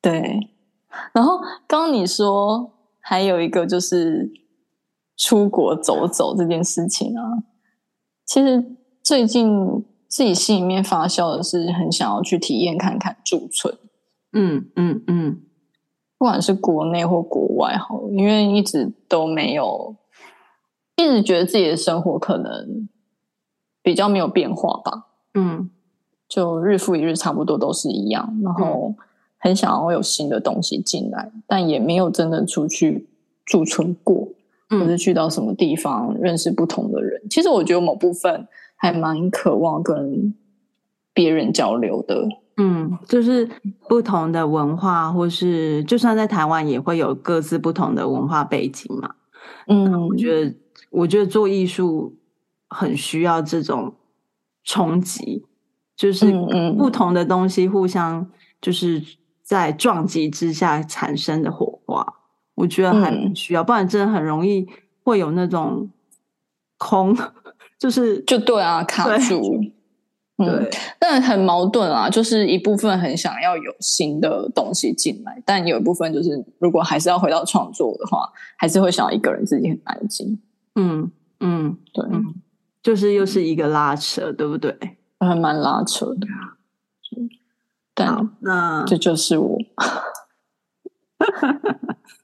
[0.00, 0.48] 对，
[1.12, 4.30] 然后刚刚你说还有一个就是
[5.16, 7.44] 出国走走这件事情啊，
[8.24, 8.64] 其实
[9.02, 13.76] 最近自己心里面发酵的是很想要去体验看看驻村。
[14.32, 15.42] 嗯嗯嗯，
[16.16, 19.96] 不管是国内或国外，好，因为一直都没有，
[20.96, 22.88] 一直觉得自己的生活可能。
[23.80, 25.70] 比较没有变化吧，嗯，
[26.28, 28.38] 就日复一日，差不多都是一样。
[28.42, 28.94] 然后
[29.38, 33.08] 很想要有新的东西进来，嗯、但也没有真的出去
[33.44, 34.28] 驻村过，
[34.70, 37.20] 嗯、或者去到什么地方认识不同的人。
[37.30, 40.34] 其实我觉得某部分还蛮渴望跟
[41.14, 43.48] 别人交流的，嗯，就是
[43.88, 49.14] 不同的文化，或是就算在台湾也会有各自不同的文化背景嘛。
[49.66, 50.54] 嗯，我觉得，
[50.90, 52.14] 我觉得做艺术。
[52.70, 53.94] 很需要这种
[54.62, 55.42] 冲击，
[55.98, 56.32] 就是
[56.78, 58.24] 不同的东西互相
[58.60, 59.02] 就是
[59.42, 62.06] 在撞击之下产生的火花，
[62.54, 64.64] 我觉得很需要，不然真的很容易
[65.02, 65.90] 会有那种
[66.78, 67.16] 空，
[67.80, 69.60] 就是就对啊，卡住，
[70.36, 70.70] 对，嗯，
[71.00, 80.38] 但很矛盾啊，就是一部分很想要有新的东西进来，但有一部分就是如果还是要回到创作的话，还是会想要一个人自己很安静，
[80.76, 82.04] 嗯嗯，对。
[82.80, 84.72] 就是又是一个拉扯，对不对？
[85.20, 86.26] 还蛮拉扯的。
[87.94, 89.58] 但那这就是我。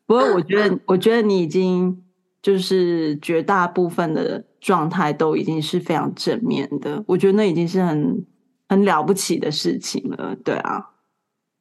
[0.07, 2.05] 不过我觉得，我觉得你已经
[2.41, 7.03] 就是绝大部分的状态都已经是非常正面的。
[7.09, 8.25] 我觉得那已经是很
[8.69, 10.37] 很了不起的事情了。
[10.45, 10.91] 对啊。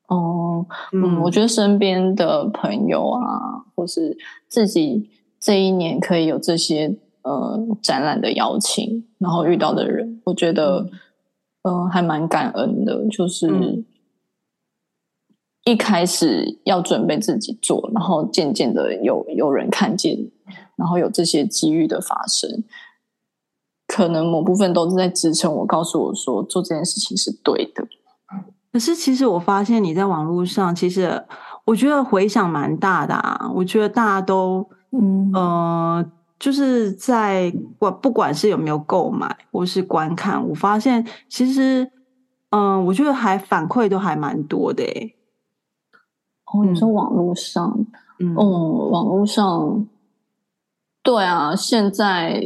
[0.07, 4.15] 哦，嗯，我觉得身边的朋友啊，或是
[4.47, 5.09] 自己
[5.39, 6.99] 这一年可以有这些。
[7.23, 10.85] 呃，展览的邀请，然后遇到的人，我觉得，
[11.63, 13.05] 嗯、呃，还蛮感恩的。
[13.09, 13.83] 就是
[15.65, 20.17] 一开始要准备自己做，然后渐渐的有有人看见，
[20.75, 22.63] 然后有这些机遇的发生，
[23.87, 27.87] 可能某部分都是在支撑我，告诉我说做这件事情是对的。
[28.71, 31.23] 可是，其实我发现你在网络上，其实
[31.65, 33.51] 我觉得回响蛮大的啊。
[33.55, 36.11] 我觉得大家都，嗯呃。
[36.43, 41.89] 就是在管不管是有没有购买或是观看，我发现其实，
[42.49, 45.15] 嗯、呃，我觉得还反馈都还蛮多的诶。
[46.43, 47.85] 哦，你说网络上，
[48.19, 49.87] 嗯，哦，网络上，
[51.01, 52.45] 对啊，现在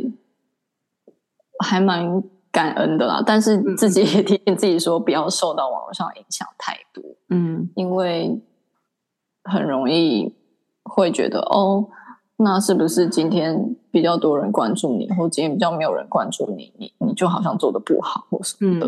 [1.65, 2.21] 还蛮
[2.51, 3.23] 感恩的啦。
[3.25, 8.39] 但是自己也提醒自己说，不要受到网络上影响太多，嗯，因为
[9.43, 10.35] 很容易
[10.83, 11.89] 会觉得哦。
[12.39, 18.87] 那是不是今天比较多人关注你，或今天比较没有人关注你，你你就好像做的不好或什么的？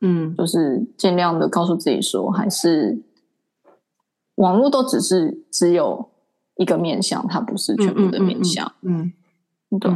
[0.00, 3.02] 嗯，嗯，就是尽量的告诉自己说，还是
[4.34, 6.10] 网络都只是只有
[6.56, 8.70] 一个面向，它不是全部的面向。
[8.82, 9.12] 嗯，
[9.80, 9.90] 对，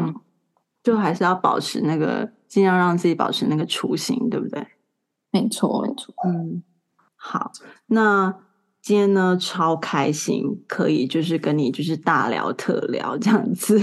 [0.83, 4.67] 就还是要保持那个，尽量让自己保持那个初心，对不对？
[5.31, 6.15] 没错，没错。
[6.25, 6.63] 嗯，
[7.17, 7.53] 好，
[7.89, 8.35] 那。
[8.85, 13.80] 今天呢，超开心，可以就是跟你就是大聊特聊这样子，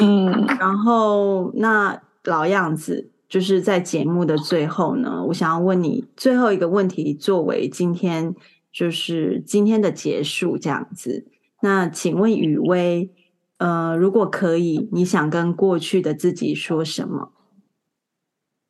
[0.00, 0.24] 嗯，
[0.58, 8.34] 然后那老样子，就是在节目的最后呢，我想要问你最后一个问题，作为今天
[8.72, 11.26] 就是今天的结束这样子。
[11.60, 13.10] 那请问雨薇，
[13.58, 17.32] 呃，如果可以，你想跟过去的自己说什么？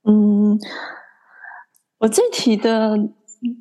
[0.02, 0.58] 嗯，
[1.98, 2.98] 我这题的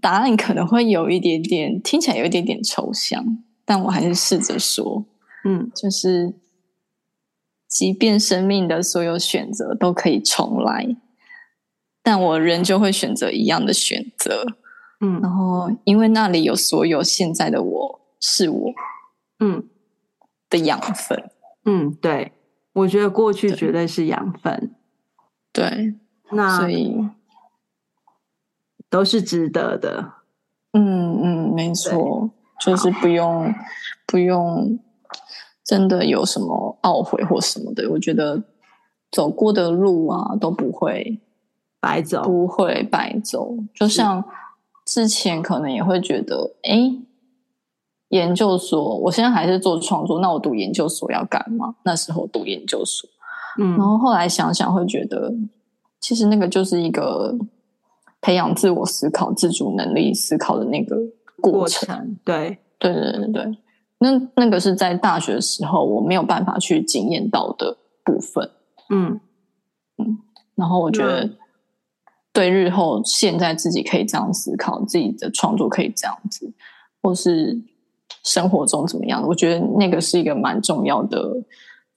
[0.01, 3.23] 答案可能会有一点点，听起来有一点点抽象，
[3.65, 5.05] 但我还是试着说，
[5.43, 6.33] 嗯，就是，
[7.67, 10.95] 即便生命的所有选择都可以重来，
[12.03, 14.45] 但我仍旧会选择一样的选择，
[14.99, 18.73] 嗯，然后因为那里有所有现在的我是我，
[19.39, 19.67] 嗯。
[20.51, 21.31] 的养分，
[21.63, 22.33] 嗯，对，
[22.73, 24.75] 我觉得过去绝对是养分，
[25.53, 25.95] 对，对，
[26.33, 26.93] 那所以
[28.91, 30.11] 都是值得的，
[30.73, 32.29] 嗯嗯，没错，
[32.59, 33.51] 就是不用
[34.05, 34.77] 不用
[35.65, 38.43] 真的有什么懊悔或什么的，我觉得
[39.09, 41.19] 走过的路啊都不会
[41.79, 44.23] 白走，不会白走，就像
[44.85, 46.97] 之前可能也会觉得，哎。
[48.11, 51.73] 研究所，我现在还是做创作，那我读研究所要干嘛？
[51.83, 53.09] 那时候读研究所，
[53.57, 55.33] 嗯，然后后来想想会觉得，
[56.01, 57.33] 其实那个就是一个
[58.21, 60.95] 培养自我思考、自主能力思考的那个
[61.41, 62.17] 过程。
[62.23, 63.57] 对，对对对对，
[63.99, 68.49] 那那个是在大学的时候我没有办法去经验到的部分。
[68.89, 69.19] 嗯
[69.97, 70.19] 嗯，
[70.55, 71.29] 然后我觉得
[72.31, 76.53] 对日后现在自己可以这样思考，自己的创作可以这样子，
[77.01, 77.61] 或是。
[78.23, 79.25] 生活中怎么样？
[79.25, 81.43] 我觉得那个是一个蛮重要的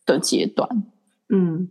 [0.06, 0.66] 的阶段。
[1.28, 1.68] 嗯，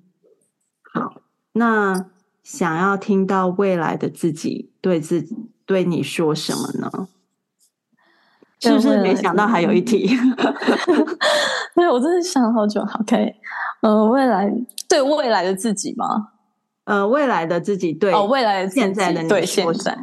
[0.93, 1.15] 好，
[1.53, 2.11] 那
[2.43, 5.35] 想要听到未来的自己对自己
[5.65, 7.07] 对你说什么呢？
[8.59, 10.07] 是不是没想到还有一题？
[11.73, 12.81] 对，我真的想了好久。
[12.99, 13.35] OK，
[13.81, 14.53] 呃，未来
[14.87, 16.31] 对未来的自己吗？
[16.83, 19.97] 呃，未来的自己对哦，未来的现在的你对现在。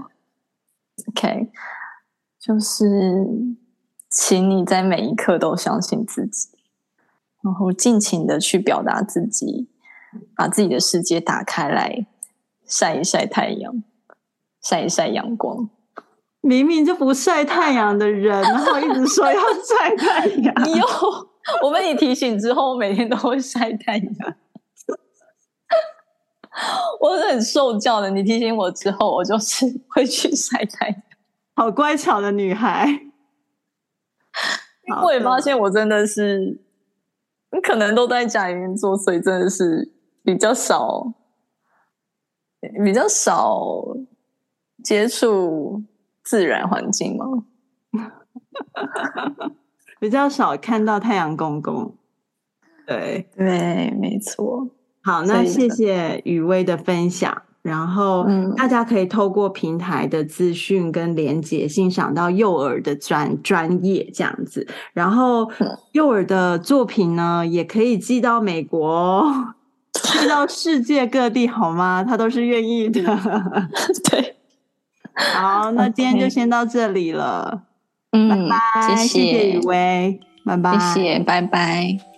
[1.09, 1.53] OK，
[2.41, 3.57] 就是。
[4.13, 6.49] 请你在每一刻都相信自己，
[7.45, 9.69] 然后尽情的去表达自己，
[10.35, 12.09] 把自己的世界打开来，
[12.71, 13.83] 晒一晒太阳，
[14.63, 15.69] 晒一晒阳光。
[16.41, 20.55] 明明就不晒太阳的人，然后一直说要晒太阳。
[20.75, 20.87] 又，
[21.63, 24.13] 我被你提醒之后，我每天都会晒太阳。
[27.01, 31.03] 我是很受教的，你提醒我之后，我就是会去晒太阳。
[31.55, 33.03] 好乖巧的女孩。
[35.05, 36.59] 我也发现我真的是，
[37.63, 39.93] 可能都在家里面做，所以真的是
[40.25, 41.13] 比较少，
[42.85, 43.97] 比较少
[44.83, 45.83] 接触
[46.23, 47.45] 自然环境吗，
[49.99, 51.95] 比较少看到太阳公公。
[52.87, 54.69] 对对，没错。
[55.03, 57.43] 好，那谢谢雨薇的分享。
[57.63, 64.67] 然后，大家可以透过平台的资讯跟连接，欣赏到幼儿的专专业这样子。
[64.95, 65.47] 然后，
[65.93, 69.23] 幼儿的作品呢，也可以寄到美国，
[70.13, 72.05] 寄到世界各地，好吗？
[72.07, 73.03] 他都是愿意的。
[74.11, 74.37] 对，
[75.15, 77.63] 好，那今天就先到这里了。
[78.13, 82.10] 嗯，拜拜，谢谢，谢谢雨薇，拜拜，谢谢，拜拜。